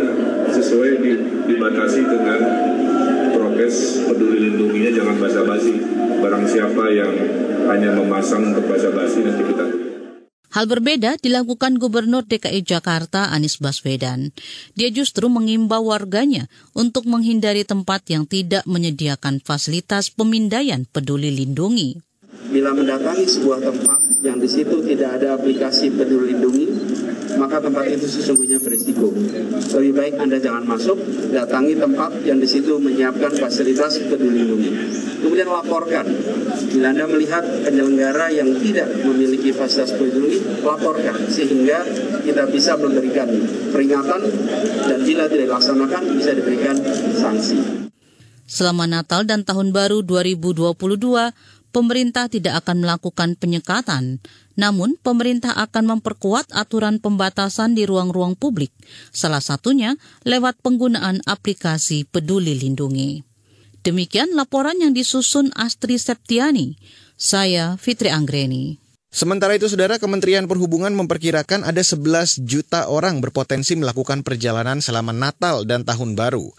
sesuai 0.54 0.90
di, 1.02 1.12
dibatasi 1.50 2.06
dengan 2.06 2.38
prokes 3.34 4.06
Peduli 4.06 4.46
Lindunginya 4.46 4.94
jangan 4.94 5.18
basa-basi. 5.18 5.74
Barang 6.22 6.46
siapa 6.46 6.86
yang 6.94 7.18
hanya 7.66 7.98
memasang 7.98 8.54
untuk 8.54 8.70
basa-basi 8.70 9.26
nanti 9.26 9.42
kita 9.42 9.85
Hal 10.54 10.70
berbeda 10.70 11.18
dilakukan 11.18 11.76
Gubernur 11.76 12.22
DKI 12.22 12.62
Jakarta 12.62 13.34
Anies 13.34 13.58
Baswedan. 13.58 14.30
Dia 14.78 14.88
justru 14.94 15.26
mengimbau 15.26 15.90
warganya 15.90 16.46
untuk 16.72 17.04
menghindari 17.10 17.66
tempat 17.66 18.06
yang 18.06 18.24
tidak 18.24 18.62
menyediakan 18.64 19.42
fasilitas 19.42 20.14
pemindaian 20.14 20.86
peduli 20.86 21.34
lindungi. 21.34 21.98
Bila 22.46 22.70
mendatangi 22.70 23.26
sebuah 23.26 23.58
tempat 23.58 24.22
yang 24.22 24.38
di 24.38 24.46
situ 24.46 24.78
tidak 24.86 25.18
ada 25.18 25.34
aplikasi 25.34 25.90
peduli 25.90 26.30
lindungi, 26.30 26.66
maka 27.36 27.58
tempat 27.58 27.90
itu 27.90 28.06
sesungguhnya 28.06 28.62
berisiko. 28.62 29.10
Lebih 29.74 29.92
baik 29.92 30.14
Anda 30.22 30.38
jangan 30.38 30.62
masuk, 30.62 30.94
datangi 31.34 31.74
tempat 31.74 32.22
yang 32.22 32.38
di 32.38 32.48
situ 32.48 32.78
menyiapkan 32.78 33.34
fasilitas 33.34 33.98
peduli 33.98 34.46
lindungi. 34.46 34.70
Kemudian 35.26 35.50
laporkan. 35.50 36.06
Bila 36.70 36.94
Anda 36.94 37.10
melihat 37.10 37.42
penyelenggara 37.66 38.30
yang 38.30 38.46
tidak 38.62 38.94
memiliki 39.02 39.50
fasilitas 39.50 39.98
peduli 39.98 40.38
laporkan 40.62 41.18
sehingga 41.26 41.82
kita 42.22 42.46
bisa 42.46 42.78
memberikan 42.78 43.26
peringatan 43.74 44.22
dan 44.86 44.98
bila 45.02 45.26
tidak 45.26 45.50
dilaksanakan 45.50 46.02
bisa 46.14 46.30
diberikan 46.30 46.78
sanksi. 47.18 47.58
Selama 48.46 48.86
Natal 48.86 49.26
dan 49.26 49.42
Tahun 49.42 49.74
Baru 49.74 50.06
2022, 50.06 50.78
pemerintah 51.74 52.30
tidak 52.30 52.62
akan 52.62 52.86
melakukan 52.86 53.34
penyekatan. 53.34 54.22
Namun, 54.54 54.94
pemerintah 55.02 55.58
akan 55.58 55.98
memperkuat 55.98 56.54
aturan 56.54 57.02
pembatasan 57.02 57.74
di 57.74 57.82
ruang-ruang 57.82 58.38
publik, 58.38 58.70
salah 59.10 59.42
satunya 59.42 59.98
lewat 60.22 60.62
penggunaan 60.62 61.18
aplikasi 61.26 62.06
Peduli 62.06 62.54
Lindungi. 62.54 63.25
Demikian 63.86 64.34
laporan 64.34 64.74
yang 64.82 64.90
disusun 64.90 65.54
Astri 65.54 65.94
Septiani. 65.94 66.74
Saya 67.14 67.78
Fitri 67.78 68.10
Anggreni. 68.10 68.82
Sementara 69.14 69.54
itu, 69.54 69.70
Saudara 69.70 70.02
Kementerian 70.02 70.50
Perhubungan 70.50 70.90
memperkirakan 70.90 71.62
ada 71.62 71.78
11 71.78 72.42
juta 72.42 72.90
orang 72.90 73.22
berpotensi 73.22 73.78
melakukan 73.78 74.26
perjalanan 74.26 74.82
selama 74.82 75.14
Natal 75.14 75.62
dan 75.62 75.86
Tahun 75.86 76.18
Baru. 76.18 76.50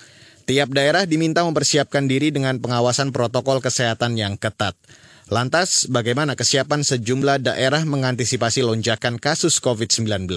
Tiap 0.47 0.71
daerah 0.71 1.03
diminta 1.03 1.43
mempersiapkan 1.43 2.07
diri 2.07 2.31
dengan 2.31 2.63
pengawasan 2.63 3.11
protokol 3.11 3.59
kesehatan 3.59 4.15
yang 4.15 4.39
ketat. 4.39 4.79
Lantas, 5.27 5.83
bagaimana 5.91 6.39
kesiapan 6.39 6.87
sejumlah 6.87 7.43
daerah 7.43 7.83
mengantisipasi 7.83 8.63
lonjakan 8.63 9.19
kasus 9.19 9.59
COVID-19? 9.59 10.31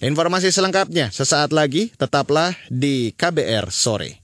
Informasi 0.00 0.48
selengkapnya 0.48 1.12
sesaat 1.12 1.52
lagi, 1.52 1.92
tetaplah 1.92 2.56
di 2.72 3.12
KBR 3.12 3.68
Sore. 3.68 4.19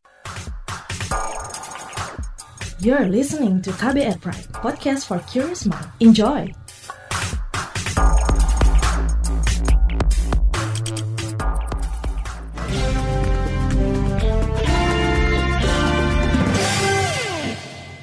You're 2.76 3.08
listening 3.08 3.64
to 3.64 3.72
KBR 3.72 4.20
Pride, 4.20 4.52
podcast 4.52 5.08
for 5.08 5.16
curious 5.24 5.64
mind. 5.64 5.88
Enjoy! 5.96 6.52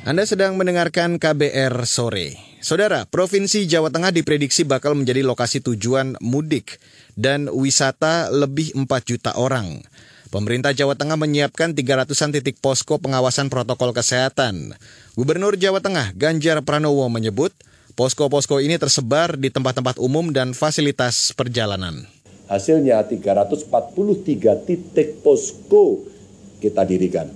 Anda 0.10 0.26
sedang 0.26 0.58
mendengarkan 0.58 1.22
KBR 1.22 1.86
sore. 1.86 2.34
Saudara, 2.58 3.06
Provinsi 3.06 3.70
Jawa 3.70 3.94
Tengah 3.94 4.10
diprediksi 4.10 4.66
bakal 4.66 4.98
menjadi 4.98 5.22
lokasi 5.22 5.62
tujuan 5.62 6.18
mudik 6.18 6.82
dan 7.14 7.46
wisata 7.46 8.34
lebih 8.34 8.74
4 8.74 8.90
juta 9.06 9.38
orang. 9.38 9.86
Pemerintah 10.34 10.74
Jawa 10.74 10.98
Tengah 10.98 11.14
menyiapkan 11.14 11.78
300-an 11.78 12.34
titik 12.34 12.58
posko 12.58 12.98
pengawasan 12.98 13.54
protokol 13.54 13.94
kesehatan. 13.94 14.74
Gubernur 15.14 15.54
Jawa 15.54 15.78
Tengah 15.78 16.10
Ganjar 16.18 16.66
Pranowo 16.66 17.06
menyebut, 17.06 17.54
posko-posko 17.94 18.58
ini 18.58 18.82
tersebar 18.82 19.38
di 19.38 19.54
tempat-tempat 19.54 20.02
umum 20.02 20.34
dan 20.34 20.58
fasilitas 20.58 21.38
perjalanan. 21.38 22.10
Hasilnya 22.50 23.06
343 23.06 24.66
titik 24.66 25.22
posko 25.22 26.02
kita 26.58 26.82
dirikan. 26.82 27.30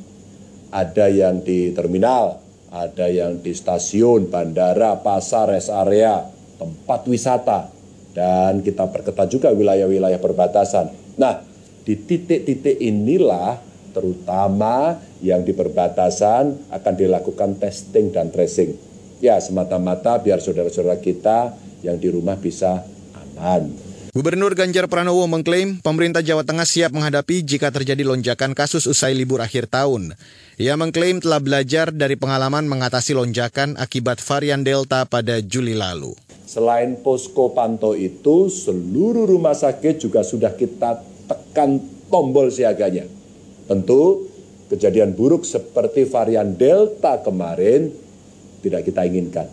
Ada 0.74 1.13
yang 1.13 1.46
di 1.46 1.77
terminal, 1.77 2.42
ada 2.74 3.13
yang 3.13 3.46
di 3.46 3.54
stasiun, 3.54 4.25
bandara, 4.25 4.98
pasar, 5.06 5.54
rest 5.54 5.70
area, 5.70 6.25
tempat 6.58 7.06
wisata, 7.06 7.70
dan 8.18 8.66
kita 8.66 8.89
perketat 8.89 9.30
juga 9.30 9.54
wilayah-wilayah 9.54 10.18
perbatasan. 10.18 10.89
Nah, 11.22 11.47
di 11.88 11.96
titik-titik 11.96 12.84
inilah 12.84 13.63
terutama 13.96 15.00
yang 15.24 15.48
di 15.48 15.56
perbatasan 15.56 16.67
akan 16.67 16.94
dilakukan 17.00 17.56
testing 17.63 18.12
dan 18.12 18.27
tracing. 18.27 18.75
Ya, 19.24 19.39
semata-mata 19.39 20.20
biar 20.20 20.44
saudara-saudara 20.44 21.00
kita 21.00 21.56
yang 21.88 21.96
di 21.96 22.12
rumah 22.12 22.36
bisa 22.36 22.84
aman. 23.15 23.72
Gubernur 24.12 24.51
Ganjar 24.58 24.91
Pranowo 24.91 25.29
mengklaim 25.32 25.79
pemerintah 25.79 26.20
Jawa 26.20 26.44
Tengah 26.44 26.67
siap 26.67 26.91
menghadapi 26.91 27.46
jika 27.46 27.72
terjadi 27.72 28.03
lonjakan 28.03 28.51
kasus 28.51 28.84
usai 28.89 29.15
libur 29.15 29.39
akhir 29.39 29.72
tahun. 29.72 30.17
Ia 30.60 30.75
mengklaim 30.75 31.24
telah 31.24 31.39
belajar 31.39 31.94
dari 31.96 32.20
pengalaman 32.20 32.67
mengatasi 32.67 33.15
lonjakan 33.15 33.79
akibat 33.79 34.20
varian 34.20 34.65
Delta 34.65 35.08
pada 35.08 35.39
Juli 35.39 35.77
lalu. 35.77 36.17
Selain 36.50 36.98
posko 37.00 37.53
pantau 37.53 37.94
itu, 37.94 38.50
seluruh 38.50 39.29
rumah 39.29 39.53
sakit 39.53 40.01
juga 40.01 40.25
sudah 40.25 40.50
kita 40.58 41.16
tekan 41.27 41.84
tombol 42.07 42.50
siaganya. 42.50 43.05
Tentu 43.67 44.31
kejadian 44.72 45.13
buruk 45.13 45.43
seperti 45.43 46.07
varian 46.07 46.55
Delta 46.55 47.19
kemarin 47.19 47.91
tidak 48.63 48.88
kita 48.88 49.03
inginkan. 49.03 49.48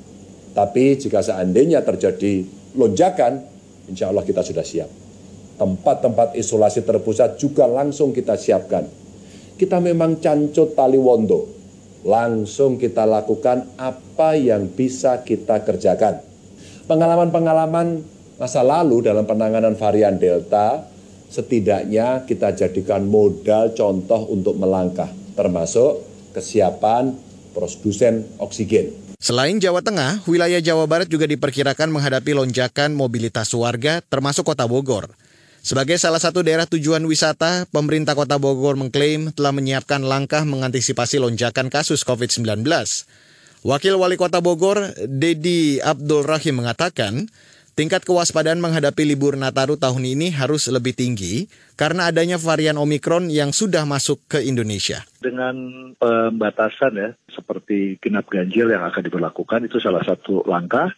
Tapi 0.55 0.95
jika 0.97 1.19
seandainya 1.21 1.83
terjadi 1.83 2.47
lonjakan, 2.79 3.43
insya 3.91 4.15
Allah 4.15 4.23
kita 4.23 4.47
sudah 4.47 4.63
siap. 4.63 4.91
Tempat-tempat 5.59 6.39
isolasi 6.39 6.83
terpusat 6.83 7.39
juga 7.39 7.67
langsung 7.67 8.15
kita 8.15 8.39
siapkan 8.39 9.05
kita 9.55 9.79
memang 9.79 10.19
cancut 10.19 10.75
tali 10.75 10.99
wondo. 10.99 11.51
langsung 12.05 12.77
kita 12.77 13.09
lakukan 13.09 13.65
apa 13.81 14.37
yang 14.37 14.69
bisa 14.69 15.25
kita 15.25 15.65
kerjakan. 15.65 16.21
Pengalaman-pengalaman 16.85 18.05
masa 18.37 18.61
lalu 18.61 19.09
dalam 19.09 19.25
penanganan 19.25 19.73
varian 19.73 20.21
Delta 20.21 20.85
setidaknya 21.35 22.23
kita 22.31 22.55
jadikan 22.55 23.11
modal 23.11 23.75
contoh 23.75 24.31
untuk 24.31 24.55
melangkah, 24.55 25.11
termasuk 25.35 25.99
kesiapan 26.31 27.11
produsen 27.51 28.23
oksigen. 28.39 28.95
Selain 29.19 29.59
Jawa 29.59 29.83
Tengah, 29.83 30.23
wilayah 30.31 30.63
Jawa 30.63 30.87
Barat 30.87 31.11
juga 31.11 31.27
diperkirakan 31.27 31.91
menghadapi 31.91 32.37
lonjakan 32.39 32.95
mobilitas 32.95 33.51
warga 33.57 33.99
termasuk 34.07 34.47
kota 34.47 34.69
Bogor. 34.71 35.11
Sebagai 35.65 35.97
salah 35.97 36.21
satu 36.21 36.45
daerah 36.45 36.69
tujuan 36.69 37.01
wisata, 37.09 37.65
pemerintah 37.73 38.13
kota 38.13 38.37
Bogor 38.37 38.77
mengklaim 38.77 39.33
telah 39.33 39.49
menyiapkan 39.49 40.05
langkah 40.05 40.45
mengantisipasi 40.45 41.17
lonjakan 41.25 41.73
kasus 41.73 42.05
COVID-19. 42.05 42.69
Wakil 43.65 43.97
Wali 43.97 44.21
Kota 44.21 44.45
Bogor, 44.45 44.93
Dedi 45.09 45.81
Abdul 45.81 46.29
Rahim 46.29 46.61
mengatakan, 46.61 47.33
tingkat 47.75 48.07
kewaspadaan 48.07 48.63
menghadapi 48.63 49.03
libur 49.03 49.35
Nataru 49.35 49.75
tahun 49.75 50.07
ini 50.07 50.31
harus 50.31 50.71
lebih 50.71 50.95
tinggi 50.95 51.51
karena 51.75 52.09
adanya 52.09 52.39
varian 52.39 52.79
Omikron 52.79 53.29
yang 53.29 53.51
sudah 53.51 53.83
masuk 53.83 54.23
ke 54.31 54.39
Indonesia. 54.43 55.03
Dengan 55.19 55.55
pembatasan 55.99 56.93
ya, 56.95 57.11
seperti 57.31 57.99
genap 57.99 58.31
ganjil 58.31 58.71
yang 58.71 58.87
akan 58.87 59.03
diberlakukan, 59.03 59.67
itu 59.67 59.83
salah 59.83 60.03
satu 60.07 60.47
langkah. 60.47 60.95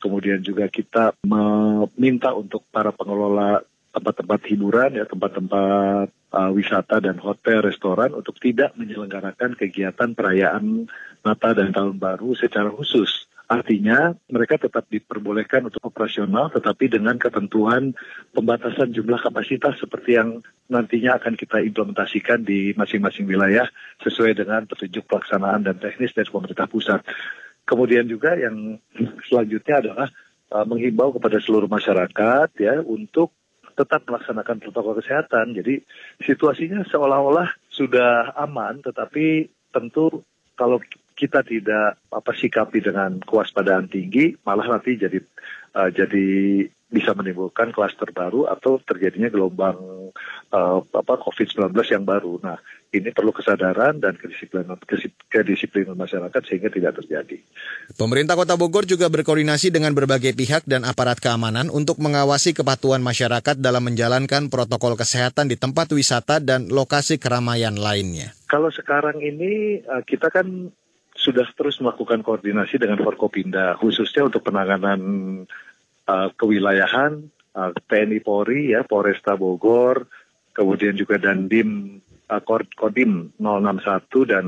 Kemudian 0.00 0.40
juga 0.40 0.64
kita 0.72 1.12
meminta 1.28 2.32
untuk 2.32 2.64
para 2.72 2.88
pengelola 2.88 3.60
tempat-tempat 3.90 4.40
hiburan 4.46 4.90
ya 5.02 5.04
tempat-tempat 5.04 6.08
uh, 6.30 6.50
wisata 6.54 7.02
dan 7.02 7.18
hotel 7.18 7.66
restoran 7.66 8.14
untuk 8.14 8.38
tidak 8.38 8.74
menyelenggarakan 8.78 9.58
kegiatan 9.58 10.14
perayaan 10.14 10.86
Natal 11.26 11.52
dan 11.58 11.74
Tahun 11.74 11.98
Baru 11.98 12.38
secara 12.38 12.70
khusus. 12.70 13.29
Artinya 13.50 14.14
mereka 14.30 14.62
tetap 14.62 14.86
diperbolehkan 14.86 15.66
untuk 15.66 15.82
operasional 15.82 16.54
tetapi 16.54 16.86
dengan 16.86 17.18
ketentuan 17.18 17.98
pembatasan 18.30 18.94
jumlah 18.94 19.18
kapasitas 19.18 19.74
seperti 19.82 20.14
yang 20.14 20.38
nantinya 20.70 21.18
akan 21.18 21.34
kita 21.34 21.58
implementasikan 21.58 22.46
di 22.46 22.70
masing-masing 22.78 23.26
wilayah 23.26 23.66
sesuai 24.06 24.38
dengan 24.38 24.70
petunjuk 24.70 25.02
pelaksanaan 25.10 25.66
dan 25.66 25.82
teknis 25.82 26.14
dari 26.14 26.30
pemerintah 26.30 26.70
pusat. 26.70 27.02
Kemudian 27.66 28.06
juga 28.06 28.38
yang 28.38 28.78
selanjutnya 29.26 29.82
adalah 29.82 30.08
uh, 30.54 30.66
menghimbau 30.70 31.10
kepada 31.18 31.42
seluruh 31.42 31.66
masyarakat 31.66 32.54
ya 32.54 32.78
untuk 32.86 33.34
tetap 33.74 34.06
melaksanakan 34.06 34.62
protokol 34.62 34.94
kesehatan. 35.02 35.58
Jadi 35.58 35.82
situasinya 36.22 36.86
seolah-olah 36.86 37.50
sudah 37.66 38.36
aman, 38.38 38.78
tetapi 38.78 39.50
tentu 39.74 40.22
kalau 40.54 40.78
kita 41.20 41.44
tidak 41.44 42.00
apa 42.08 42.32
sikapi 42.32 42.80
dengan 42.80 43.20
kewaspadaan 43.20 43.92
tinggi, 43.92 44.32
malah 44.40 44.80
nanti 44.80 44.96
jadi 44.96 45.20
uh, 45.76 45.92
jadi 45.92 46.24
bisa 46.90 47.14
menimbulkan 47.14 47.70
klaster 47.70 48.10
baru 48.10 48.50
atau 48.50 48.82
terjadinya 48.82 49.30
gelombang 49.30 49.78
uh, 50.50 50.82
apa 50.82 51.14
COVID-19 51.22 51.70
yang 51.86 52.02
baru. 52.02 52.42
Nah, 52.42 52.58
ini 52.90 53.14
perlu 53.14 53.30
kesadaran 53.30 54.02
dan 54.02 54.18
kedisiplinan, 54.18 54.74
kedisiplinan 55.30 55.94
masyarakat 55.94 56.42
sehingga 56.42 56.66
tidak 56.66 56.98
terjadi. 56.98 57.38
Pemerintah 57.94 58.34
Kota 58.34 58.58
Bogor 58.58 58.90
juga 58.90 59.06
berkoordinasi 59.06 59.70
dengan 59.70 59.94
berbagai 59.94 60.34
pihak 60.34 60.66
dan 60.66 60.82
aparat 60.82 61.22
keamanan 61.22 61.70
untuk 61.70 62.02
mengawasi 62.02 62.50
kepatuhan 62.50 62.98
masyarakat 62.98 63.62
dalam 63.62 63.86
menjalankan 63.86 64.50
protokol 64.50 64.98
kesehatan 64.98 65.46
di 65.46 65.54
tempat 65.54 65.94
wisata 65.94 66.42
dan 66.42 66.66
lokasi 66.66 67.22
keramaian 67.22 67.78
lainnya. 67.78 68.34
Kalau 68.50 68.74
sekarang 68.74 69.22
ini 69.22 69.78
eh, 69.78 70.02
kita 70.02 70.26
kan 70.34 70.74
sudah 71.20 71.44
terus 71.52 71.76
melakukan 71.84 72.24
koordinasi 72.24 72.80
dengan 72.80 72.96
Forkopinda, 73.04 73.76
khususnya 73.76 74.24
untuk 74.24 74.40
penanganan 74.40 75.00
uh, 76.08 76.28
kewilayahan 76.32 77.28
uh, 77.52 77.70
TNI 77.84 78.24
Polri 78.24 78.72
ya 78.72 78.80
Polresta 78.88 79.36
Bogor, 79.36 80.08
kemudian 80.56 80.96
juga 80.96 81.20
Dandim 81.20 82.00
uh, 82.32 82.40
Kodim 82.72 83.36
061 83.36 84.32
dan 84.32 84.46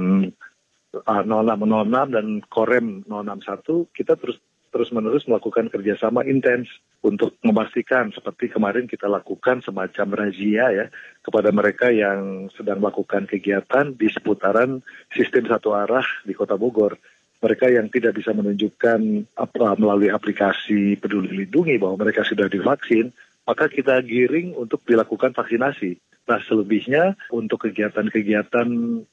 uh, 0.97 1.23
0606 1.29 2.17
dan 2.17 2.27
Korem 2.49 2.87
061 3.05 3.93
kita 3.93 4.17
terus 4.17 4.41
terus 4.73 4.89
menerus 4.89 5.29
melakukan 5.29 5.69
kerjasama 5.69 6.25
intens 6.25 6.67
untuk 7.05 7.37
memastikan 7.45 8.09
seperti 8.09 8.49
kemarin 8.49 8.89
kita 8.89 9.05
lakukan 9.05 9.61
semacam 9.61 10.27
razia 10.27 10.73
ya 10.73 10.87
kepada 11.21 11.53
mereka 11.53 11.93
yang 11.93 12.49
sedang 12.57 12.81
melakukan 12.81 13.29
kegiatan 13.29 13.93
di 13.93 14.09
seputaran 14.09 14.81
sistem 15.13 15.45
satu 15.45 15.77
arah 15.77 16.05
di 16.25 16.33
Kota 16.33 16.57
Bogor 16.57 16.97
mereka 17.43 17.67
yang 17.69 17.91
tidak 17.91 18.17
bisa 18.17 18.31
menunjukkan 18.31 19.01
apa 19.35 19.75
melalui 19.75 20.09
aplikasi 20.15 20.95
Peduli 20.95 21.43
Lindungi 21.43 21.75
bahwa 21.75 22.07
mereka 22.07 22.23
sudah 22.23 22.47
divaksin, 22.47 23.11
maka 23.43 23.67
kita 23.67 23.99
giring 24.07 24.55
untuk 24.55 24.87
dilakukan 24.87 25.35
vaksinasi. 25.35 25.99
Nah, 26.31 26.39
selebihnya 26.39 27.19
untuk 27.35 27.67
kegiatan-kegiatan 27.67 28.69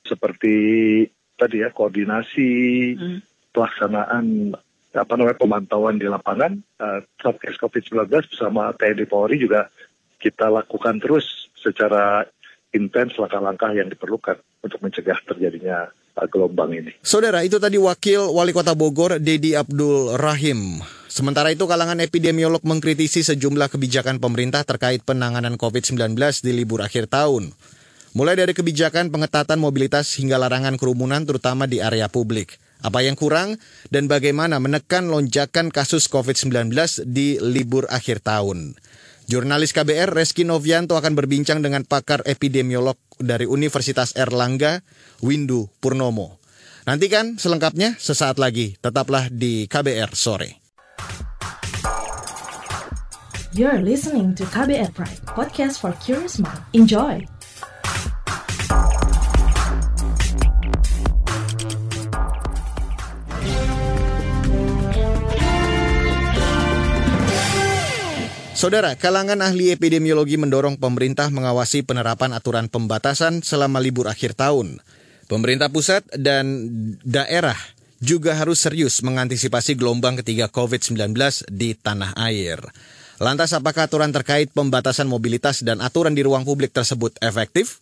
seperti 0.05 0.55
tadi 1.33 1.65
ya 1.65 1.73
koordinasi, 1.73 2.53
hmm. 2.93 3.19
pelaksanaan 3.49 4.53
apa 4.93 5.13
namanya 5.13 5.37
pemantauan 5.37 6.01
di 6.01 6.09
lapangan, 6.09 6.57
uh, 6.81 6.99
Satgas 7.21 7.61
COVID-19 7.61 8.09
bersama 8.09 8.73
TNI 8.73 9.05
Polri 9.05 9.37
juga 9.37 9.69
kita 10.17 10.49
lakukan 10.49 10.97
terus 10.97 11.49
secara 11.55 12.25
intens 12.73 13.17
langkah-langkah 13.17 13.73
yang 13.73 13.89
diperlukan 13.89 14.37
untuk 14.61 14.79
mencegah 14.83 15.17
terjadinya 15.25 15.89
gelombang 16.27 16.75
ini. 16.75 16.91
Saudara, 16.99 17.47
itu 17.47 17.55
tadi 17.61 17.79
Wakil 17.79 18.27
Wali 18.35 18.51
Kota 18.51 18.75
Bogor, 18.75 19.23
Dedi 19.23 19.55
Abdul 19.55 20.19
Rahim. 20.19 20.83
Sementara 21.07 21.55
itu, 21.55 21.63
kalangan 21.63 22.03
epidemiolog 22.03 22.59
mengkritisi 22.67 23.23
sejumlah 23.23 23.71
kebijakan 23.71 24.19
pemerintah 24.19 24.67
terkait 24.67 24.99
penanganan 25.07 25.55
COVID-19 25.55 26.19
di 26.43 26.51
libur 26.51 26.83
akhir 26.83 27.07
tahun. 27.07 27.55
Mulai 28.11 28.35
dari 28.41 28.51
kebijakan 28.51 29.13
pengetatan 29.13 29.61
mobilitas 29.61 30.11
hingga 30.19 30.35
larangan 30.35 30.75
kerumunan 30.75 31.23
terutama 31.23 31.69
di 31.69 31.79
area 31.79 32.09
publik. 32.11 32.59
Apa 32.79 33.03
yang 33.03 33.19
kurang 33.19 33.59
dan 33.91 34.07
bagaimana 34.07 34.55
menekan 34.63 35.11
lonjakan 35.11 35.67
kasus 35.67 36.07
COVID-19 36.07 36.71
di 37.03 37.35
libur 37.43 37.87
akhir 37.91 38.23
tahun. 38.23 38.79
Jurnalis 39.29 39.75
KBR 39.75 40.09
Reski 40.09 40.41
Novianto 40.41 40.97
akan 40.97 41.13
berbincang 41.13 41.61
dengan 41.61 41.85
pakar 41.85 42.25
epidemiolog 42.25 42.97
dari 43.21 43.45
Universitas 43.45 44.17
Erlangga, 44.17 44.81
Windu 45.21 45.69
Purnomo. 45.77 46.41
Nantikan 46.89 47.37
selengkapnya 47.37 47.93
sesaat 48.01 48.41
lagi. 48.41 48.73
Tetaplah 48.81 49.29
di 49.29 49.69
KBR 49.69 50.17
sore. 50.17 50.57
You're 53.53 53.81
listening 53.81 54.33
to 54.37 54.45
KBR 54.49 54.93
Pride, 54.97 55.21
podcast 55.29 55.81
for 55.81 55.93
curious 56.01 56.41
mind. 56.41 56.61
Enjoy. 56.73 57.38
Saudara, 68.59 68.91
kalangan 68.99 69.39
ahli 69.39 69.71
epidemiologi 69.71 70.35
mendorong 70.35 70.75
pemerintah 70.75 71.31
mengawasi 71.31 71.79
penerapan 71.79 72.35
aturan 72.35 72.67
pembatasan 72.67 73.39
selama 73.39 73.79
libur 73.79 74.11
akhir 74.11 74.35
tahun. 74.35 74.83
Pemerintah 75.31 75.71
pusat 75.71 76.03
dan 76.11 76.67
daerah 77.07 77.55
juga 78.03 78.35
harus 78.35 78.59
serius 78.59 78.99
mengantisipasi 78.99 79.79
gelombang 79.79 80.19
ketiga 80.19 80.51
COVID-19 80.51 81.15
di 81.47 81.71
tanah 81.71 82.11
air. 82.19 82.59
Lantas 83.23 83.55
apakah 83.55 83.87
aturan 83.87 84.11
terkait 84.11 84.51
pembatasan 84.51 85.07
mobilitas 85.07 85.63
dan 85.63 85.79
aturan 85.79 86.11
di 86.11 86.27
ruang 86.27 86.43
publik 86.43 86.75
tersebut 86.75 87.15
efektif? 87.23 87.79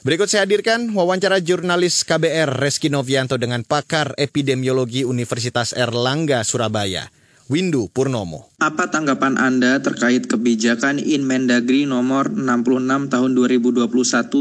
Berikut 0.00 0.32
saya 0.32 0.48
hadirkan 0.48 0.96
wawancara 0.96 1.44
jurnalis 1.44 2.08
KBR 2.08 2.56
Reski 2.56 2.88
Novianto 2.88 3.36
dengan 3.36 3.60
pakar 3.68 4.16
epidemiologi 4.16 5.04
Universitas 5.04 5.76
Erlangga, 5.76 6.40
Surabaya. 6.40 7.04
Windu 7.44 7.92
Purnomo. 7.92 8.48
Apa 8.56 8.88
tanggapan 8.88 9.36
Anda 9.36 9.76
terkait 9.76 10.24
kebijakan 10.24 10.96
Inmendagri 10.96 11.84
nomor 11.84 12.32
66 12.32 13.12
tahun 13.12 13.30
2021 13.36 13.84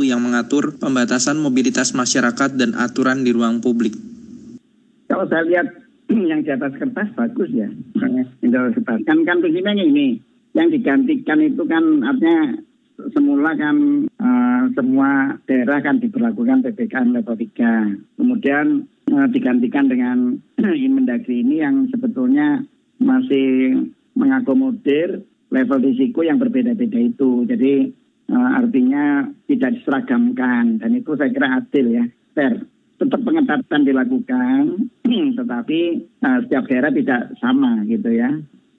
yang 0.08 0.24
mengatur 0.24 0.80
pembatasan 0.80 1.36
mobilitas 1.36 1.92
masyarakat 1.92 2.56
dan 2.56 2.72
aturan 2.80 3.28
di 3.28 3.36
ruang 3.36 3.60
publik? 3.60 3.92
Kalau 5.12 5.28
saya 5.28 5.44
lihat 5.44 5.68
yang 6.32 6.48
di 6.48 6.50
atas 6.56 6.80
kertas 6.80 7.12
bagus 7.12 7.52
ya. 7.52 7.68
kertas. 8.00 9.00
Kan 9.04 9.28
kan 9.28 9.44
prinsipnya 9.44 9.84
ini. 9.84 10.24
Yang 10.56 10.80
digantikan 10.80 11.44
itu 11.44 11.64
kan 11.68 11.84
artinya 12.08 12.56
semula 13.12 13.52
kan 13.60 14.08
uh, 14.16 14.64
semua 14.80 15.36
daerah 15.44 15.84
kan 15.84 16.00
diberlakukan 16.00 16.64
PPKM 16.64 17.20
level 17.20 17.36
3. 17.36 18.16
Kemudian 18.16 18.88
uh, 19.12 19.28
digantikan 19.28 19.92
dengan 19.92 20.40
Inmendagri 20.88 21.44
ini 21.44 21.60
yang 21.60 21.92
sebetulnya 21.92 22.64
masih 23.02 23.90
mengakomodir 24.14 25.26
level 25.54 25.80
risiko 25.86 26.26
yang 26.26 26.42
berbeda-beda 26.42 26.98
itu. 26.98 27.46
Jadi 27.46 27.94
uh, 28.34 28.50
artinya 28.58 29.30
tidak 29.46 29.82
diseragamkan 29.82 30.82
dan 30.82 30.92
itu 30.98 31.14
saya 31.14 31.30
kira 31.30 31.62
adil 31.62 31.86
ya, 31.94 32.06
fair. 32.34 32.66
tetap 32.94 33.26
pengetatan 33.26 33.84
dilakukan, 33.84 34.88
tetapi 35.38 35.80
uh, 36.24 36.40
setiap 36.46 36.64
daerah 36.72 36.92
tidak 36.94 37.36
sama 37.42 37.84
gitu 37.90 38.10
ya. 38.14 38.32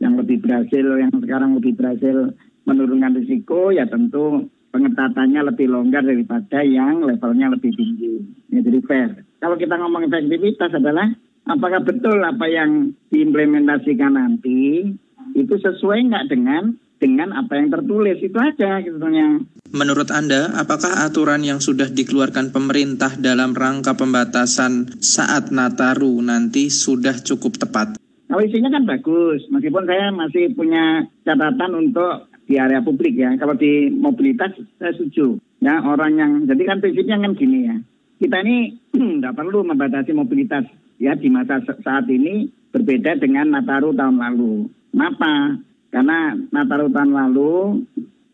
Yang 0.02 0.14
lebih 0.24 0.36
berhasil, 0.42 0.86
yang 0.96 1.12
sekarang 1.12 1.58
lebih 1.58 1.76
berhasil 1.76 2.32
menurunkan 2.64 3.20
risiko 3.20 3.68
ya 3.68 3.84
tentu 3.84 4.48
pengetatannya 4.74 5.54
lebih 5.54 5.70
longgar 5.70 6.02
daripada 6.02 6.66
yang 6.66 7.06
levelnya 7.06 7.54
lebih 7.54 7.70
tinggi. 7.78 8.26
Ya, 8.50 8.64
jadi 8.64 8.80
fair. 8.82 9.10
Kalau 9.38 9.54
kita 9.54 9.78
ngomong 9.78 10.10
efektivitas 10.10 10.72
adalah 10.74 11.14
apakah 11.48 11.80
betul 11.84 12.20
apa 12.24 12.46
yang 12.48 12.92
diimplementasikan 13.12 14.16
nanti 14.16 14.92
itu 15.32 15.54
sesuai 15.56 16.10
nggak 16.10 16.26
dengan 16.28 16.76
dengan 17.04 17.36
apa 17.36 17.60
yang 17.60 17.68
tertulis 17.68 18.16
itu 18.24 18.38
aja 18.40 18.80
sebetulnya. 18.80 19.44
Menurut 19.74 20.08
Anda, 20.08 20.56
apakah 20.56 21.04
aturan 21.04 21.44
yang 21.44 21.60
sudah 21.60 21.90
dikeluarkan 21.90 22.54
pemerintah 22.54 23.18
dalam 23.20 23.52
rangka 23.52 23.92
pembatasan 23.92 25.02
saat 25.02 25.52
Nataru 25.52 26.16
nanti 26.24 26.72
sudah 26.72 27.18
cukup 27.20 27.60
tepat? 27.60 28.00
Kalau 28.24 28.40
isinya 28.40 28.72
kan 28.72 28.88
bagus, 28.88 29.44
meskipun 29.52 29.84
saya 29.84 30.08
masih 30.14 30.56
punya 30.56 31.04
catatan 31.28 31.76
untuk 31.76 32.32
di 32.48 32.56
area 32.56 32.80
publik 32.80 33.20
ya. 33.20 33.36
Kalau 33.36 33.52
di 33.52 33.92
mobilitas 33.92 34.56
saya 34.80 34.96
setuju. 34.96 35.36
Ya 35.60 35.80
orang 35.80 36.12
yang 36.16 36.32
jadi 36.48 36.62
kan 36.64 36.80
prinsipnya 36.80 37.20
kan 37.20 37.36
gini 37.36 37.58
ya. 37.68 37.76
Kita 38.20 38.36
ini 38.40 38.80
nggak 39.20 39.36
perlu 39.36 39.64
membatasi 39.64 40.16
mobilitas 40.16 40.64
ya 40.98 41.14
di 41.14 41.28
masa 41.30 41.62
saat 41.62 42.06
ini 42.10 42.50
berbeda 42.74 43.18
dengan 43.22 43.54
Nataru 43.54 43.94
tahun 43.94 44.18
lalu. 44.18 44.68
Kenapa? 44.90 45.62
Karena 45.94 46.34
Nataru 46.50 46.90
tahun 46.90 47.12
lalu 47.14 47.52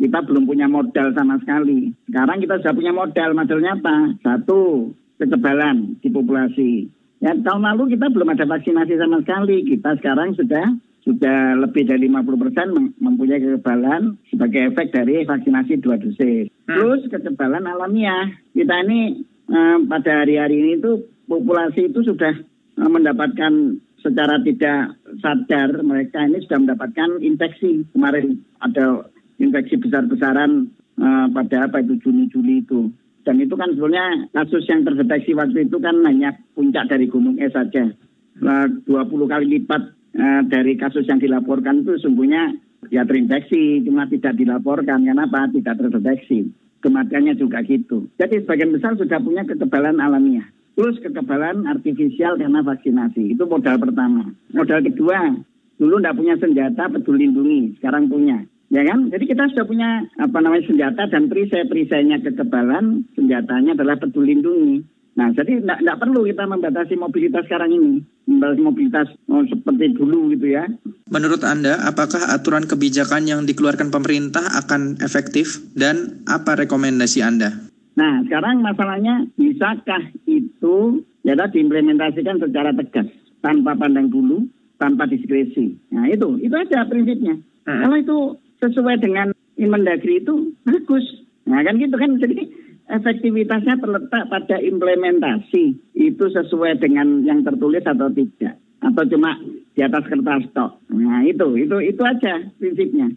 kita 0.00 0.24
belum 0.24 0.48
punya 0.48 0.64
modal 0.64 1.12
sama 1.12 1.36
sekali. 1.44 1.92
Sekarang 2.08 2.40
kita 2.40 2.56
sudah 2.64 2.72
punya 2.72 2.92
modal. 2.96 3.36
Modalnya 3.36 3.76
apa? 3.76 4.16
Satu, 4.24 4.96
kekebalan 5.20 6.00
di 6.00 6.08
populasi. 6.08 6.72
Ya, 7.20 7.36
tahun 7.36 7.68
lalu 7.68 8.00
kita 8.00 8.08
belum 8.08 8.32
ada 8.32 8.48
vaksinasi 8.48 8.96
sama 8.96 9.20
sekali. 9.20 9.68
Kita 9.68 10.00
sekarang 10.00 10.32
sudah 10.40 10.72
sudah 11.04 11.56
lebih 11.56 11.88
dari 11.88 12.08
50 12.08 12.42
persen 12.48 12.66
mempunyai 12.96 13.40
kekebalan 13.40 14.20
sebagai 14.32 14.72
efek 14.72 14.92
dari 14.92 15.24
vaksinasi 15.28 15.80
dua 15.80 16.00
dosis. 16.00 16.48
Hmm. 16.64 16.76
Terus 16.76 17.00
kekebalan 17.12 17.68
alamiah. 17.68 18.32
Kita 18.56 18.84
ini 18.88 19.20
eh, 19.52 19.76
pada 19.84 20.24
hari-hari 20.24 20.64
ini 20.64 20.70
itu 20.80 21.04
populasi 21.28 21.92
itu 21.92 22.00
sudah 22.04 22.40
mendapatkan 22.88 23.82
secara 24.00 24.40
tidak 24.40 24.96
sadar 25.20 25.84
mereka 25.84 26.24
ini 26.24 26.40
sudah 26.44 26.58
mendapatkan 26.64 27.20
infeksi. 27.20 27.84
Kemarin 27.92 28.40
ada 28.64 29.04
infeksi 29.36 29.76
besar-besaran 29.76 30.72
uh, 30.96 31.26
pada 31.32 31.68
apa 31.68 31.84
itu 31.84 32.00
Juni-Juli 32.00 32.64
itu. 32.64 32.88
Dan 33.20 33.36
itu 33.36 33.52
kan 33.52 33.76
sebenarnya 33.76 34.32
kasus 34.32 34.64
yang 34.64 34.80
terdeteksi 34.88 35.36
waktu 35.36 35.68
itu 35.68 35.76
kan 35.76 36.00
hanya 36.08 36.40
puncak 36.56 36.88
dari 36.88 37.04
gunung 37.04 37.36
es 37.36 37.52
saja. 37.52 37.92
Nah, 38.40 38.64
20 38.88 38.88
kali 39.28 39.46
lipat 39.60 39.82
uh, 40.16 40.42
dari 40.48 40.80
kasus 40.80 41.04
yang 41.04 41.20
dilaporkan 41.20 41.84
itu 41.84 42.00
sungguhnya 42.00 42.56
ya 42.88 43.04
terinfeksi, 43.04 43.84
cuma 43.84 44.08
tidak 44.08 44.40
dilaporkan. 44.40 45.04
Kenapa? 45.04 45.52
Tidak 45.52 45.74
terdeteksi. 45.76 46.48
Kematiannya 46.80 47.36
juga 47.36 47.60
gitu. 47.60 48.08
Jadi 48.16 48.40
sebagian 48.40 48.72
besar 48.72 48.96
sudah 48.96 49.20
punya 49.20 49.44
kekebalan 49.44 50.00
alamiah 50.00 50.48
plus 50.80 50.96
kekebalan 51.04 51.68
artifisial 51.68 52.40
karena 52.40 52.64
vaksinasi. 52.64 53.36
Itu 53.36 53.44
modal 53.44 53.76
pertama. 53.76 54.32
Modal 54.56 54.80
kedua, 54.80 55.36
dulu 55.76 56.00
tidak 56.00 56.16
punya 56.16 56.34
senjata 56.40 56.88
peduli 56.88 57.28
lindungi, 57.28 57.76
sekarang 57.76 58.08
punya. 58.08 58.40
Ya 58.72 58.80
kan? 58.88 59.12
Jadi 59.12 59.28
kita 59.28 59.52
sudah 59.52 59.68
punya 59.68 60.08
apa 60.16 60.40
namanya 60.40 60.64
senjata 60.64 61.04
dan 61.12 61.28
perisai-perisainya 61.28 62.24
kekebalan, 62.24 63.04
senjatanya 63.12 63.76
adalah 63.76 64.00
peduli 64.00 64.32
lindungi. 64.32 64.88
Nah, 65.20 65.28
jadi 65.36 65.60
tidak 65.60 66.00
perlu 66.00 66.24
kita 66.24 66.48
membatasi 66.48 66.96
mobilitas 66.96 67.44
sekarang 67.44 67.76
ini. 67.76 68.00
Membatasi 68.24 68.60
mobilitas 68.64 69.06
oh, 69.28 69.44
seperti 69.44 69.92
dulu 69.92 70.32
gitu 70.32 70.48
ya. 70.48 70.64
Menurut 71.12 71.44
Anda, 71.44 71.76
apakah 71.84 72.32
aturan 72.32 72.64
kebijakan 72.64 73.28
yang 73.28 73.44
dikeluarkan 73.44 73.92
pemerintah 73.92 74.48
akan 74.64 74.96
efektif 75.04 75.60
dan 75.76 76.24
apa 76.24 76.56
rekomendasi 76.56 77.20
Anda? 77.20 77.69
Nah, 78.00 78.24
sekarang 78.24 78.64
masalahnya 78.64 79.28
bisakah 79.36 80.08
itu 80.24 81.04
ya 81.20 81.36
diimplementasikan 81.36 82.40
secara 82.40 82.72
tegas 82.72 83.12
tanpa 83.44 83.76
pandang 83.76 84.08
bulu, 84.08 84.48
tanpa 84.80 85.04
diskresi. 85.04 85.76
Nah, 85.92 86.08
itu 86.08 86.40
itu 86.40 86.56
aja 86.56 86.88
prinsipnya. 86.88 87.36
Hmm. 87.68 87.80
Kalau 87.84 87.96
itu 88.00 88.18
sesuai 88.64 89.04
dengan 89.04 89.36
Inmendagri 89.60 90.24
itu 90.24 90.56
bagus. 90.64 91.04
Nah, 91.44 91.60
kan 91.60 91.76
gitu 91.76 91.92
kan 92.00 92.16
jadi 92.16 92.48
efektivitasnya 92.88 93.76
terletak 93.76 94.32
pada 94.32 94.56
implementasi 94.56 95.76
itu 95.92 96.24
sesuai 96.32 96.80
dengan 96.80 97.20
yang 97.28 97.44
tertulis 97.44 97.84
atau 97.84 98.08
tidak 98.08 98.56
atau 98.80 99.04
cuma 99.12 99.36
di 99.76 99.80
atas 99.84 100.08
kertas 100.08 100.48
tok. 100.56 100.80
Nah, 100.88 101.20
itu 101.28 101.52
itu 101.60 101.76
itu 101.84 102.00
aja 102.00 102.48
prinsipnya. 102.56 103.12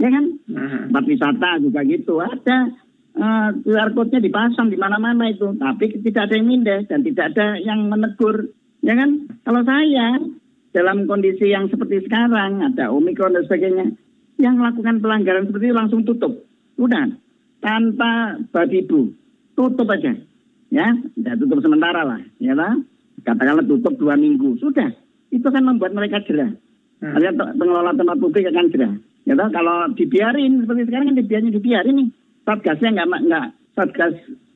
Ya 0.00 0.08
kan? 0.08 0.24
Hmm. 0.48 0.88
Tempat 0.88 1.04
wisata 1.12 1.50
juga 1.60 1.84
gitu. 1.84 2.24
Ada 2.24 2.72
uh, 3.18 3.50
QR 3.62 3.90
code-nya 3.94 4.20
dipasang 4.22 4.70
di 4.70 4.78
mana-mana 4.78 5.30
itu, 5.30 5.54
tapi 5.58 5.90
tidak 6.02 6.30
ada 6.30 6.34
yang 6.38 6.48
mindah 6.50 6.80
dan 6.86 7.00
tidak 7.06 7.34
ada 7.34 7.58
yang 7.62 7.86
menegur. 7.86 8.50
Ya 8.84 8.94
kan? 8.98 9.30
Kalau 9.46 9.62
saya 9.64 10.20
dalam 10.74 11.06
kondisi 11.06 11.54
yang 11.54 11.70
seperti 11.70 12.04
sekarang 12.04 12.60
ada 12.60 12.90
omikron 12.90 13.38
dan 13.38 13.46
sebagainya, 13.46 13.86
yang 14.42 14.58
melakukan 14.58 14.98
pelanggaran 14.98 15.46
seperti 15.46 15.70
itu 15.70 15.76
langsung 15.76 16.02
tutup. 16.02 16.42
Udah, 16.74 17.06
tanpa 17.62 18.42
badibu, 18.50 19.14
tutup 19.54 19.86
aja. 19.94 20.12
Ya, 20.74 20.90
ya 21.14 21.32
tutup 21.38 21.62
sementara 21.62 22.02
lah, 22.02 22.20
ya 22.42 22.52
lah. 22.58 22.74
Katakanlah 23.22 23.62
tutup 23.62 23.94
dua 23.94 24.18
minggu, 24.18 24.58
sudah. 24.58 24.90
Itu 25.30 25.46
kan 25.54 25.62
membuat 25.62 25.94
mereka 25.94 26.18
jerah. 26.26 26.50
Hmm. 26.98 27.14
Artinya 27.14 27.54
pengelola 27.54 27.94
tempat 27.94 28.16
publik 28.18 28.50
akan 28.50 28.68
jerah. 28.74 28.92
Ya 29.24 29.34
kalau 29.38 29.88
dibiarin 29.96 30.66
seperti 30.66 30.84
sekarang 30.84 31.06
kan 31.14 31.16
dibiarin 31.16 31.54
dibiarin 31.54 31.96
nih 31.96 32.08
satgasnya 32.44 32.88
nggak 32.94 33.08
nggak 33.28 33.46
satgas 33.74 34.14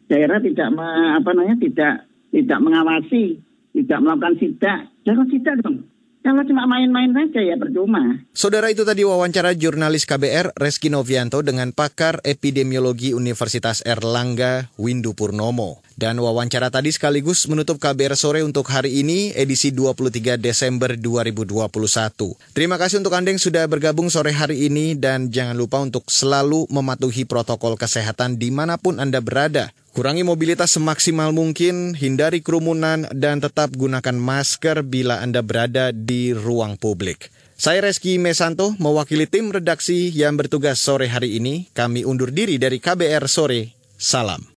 daerah 0.09 0.40
tidak 0.40 0.68
me, 0.72 0.88
apa 1.16 1.31
namanya 1.37 1.57
tidak 1.61 1.94
tidak 2.33 2.59
mengawasi 2.61 3.40
tidak 3.77 3.98
melakukan 4.01 4.35
sidak. 4.40 4.81
Jangan 5.05 5.27
sidak 5.29 5.55
dong 5.61 5.85
kalau 6.22 6.42
cuma 6.44 6.66
main-main 6.66 7.11
saja 7.14 7.40
ya 7.40 7.57
percuma. 7.57 8.20
Saudara 8.35 8.68
itu 8.68 8.83
tadi 8.83 9.07
wawancara 9.07 9.54
jurnalis 9.54 10.04
KBR 10.04 10.54
Reski 10.59 10.90
Novianto 10.90 11.40
dengan 11.40 11.70
pakar 11.72 12.20
epidemiologi 12.26 13.14
Universitas 13.14 13.81
Erlangga 13.87 14.70
Windu 14.76 15.14
Purnomo. 15.14 15.81
Dan 15.98 16.22
wawancara 16.22 16.70
tadi 16.70 16.94
sekaligus 16.94 17.50
menutup 17.50 17.83
KBR 17.83 18.14
sore 18.14 18.46
untuk 18.46 18.70
hari 18.70 19.02
ini 19.02 19.35
edisi 19.35 19.74
23 19.74 20.38
Desember 20.38 20.94
2021. 20.94 22.54
Terima 22.54 22.78
kasih 22.78 23.02
untuk 23.02 23.18
Anda 23.18 23.35
yang 23.35 23.42
sudah 23.42 23.66
bergabung 23.66 24.07
sore 24.07 24.31
hari 24.31 24.70
ini 24.70 24.94
dan 24.94 25.35
jangan 25.35 25.59
lupa 25.59 25.83
untuk 25.83 26.07
selalu 26.07 26.70
mematuhi 26.70 27.26
protokol 27.26 27.74
kesehatan 27.74 28.38
di 28.38 28.54
mana 28.54 28.78
pun 28.78 29.02
Anda 29.02 29.18
berada. 29.18 29.74
Kurangi 29.98 30.22
mobilitas 30.22 30.78
semaksimal 30.78 31.34
mungkin, 31.34 31.90
hindari 31.90 32.38
kerumunan, 32.38 33.11
dan 33.11 33.42
tetap 33.42 33.74
gunakan 33.74 34.14
masker 34.14 34.87
bila 34.87 35.18
Anda 35.18 35.42
berada 35.42 35.90
di 35.90 36.30
ruang 36.30 36.78
publik. 36.78 37.34
Saya 37.58 37.82
Reski 37.82 38.14
Mesanto, 38.14 38.78
mewakili 38.78 39.26
tim 39.26 39.50
redaksi 39.50 40.14
yang 40.14 40.38
bertugas 40.38 40.78
sore 40.78 41.11
hari 41.11 41.42
ini. 41.42 41.66
Kami 41.74 42.06
undur 42.06 42.30
diri 42.30 42.62
dari 42.62 42.78
KBR 42.78 43.26
Sore. 43.26 43.74
Salam. 43.98 44.58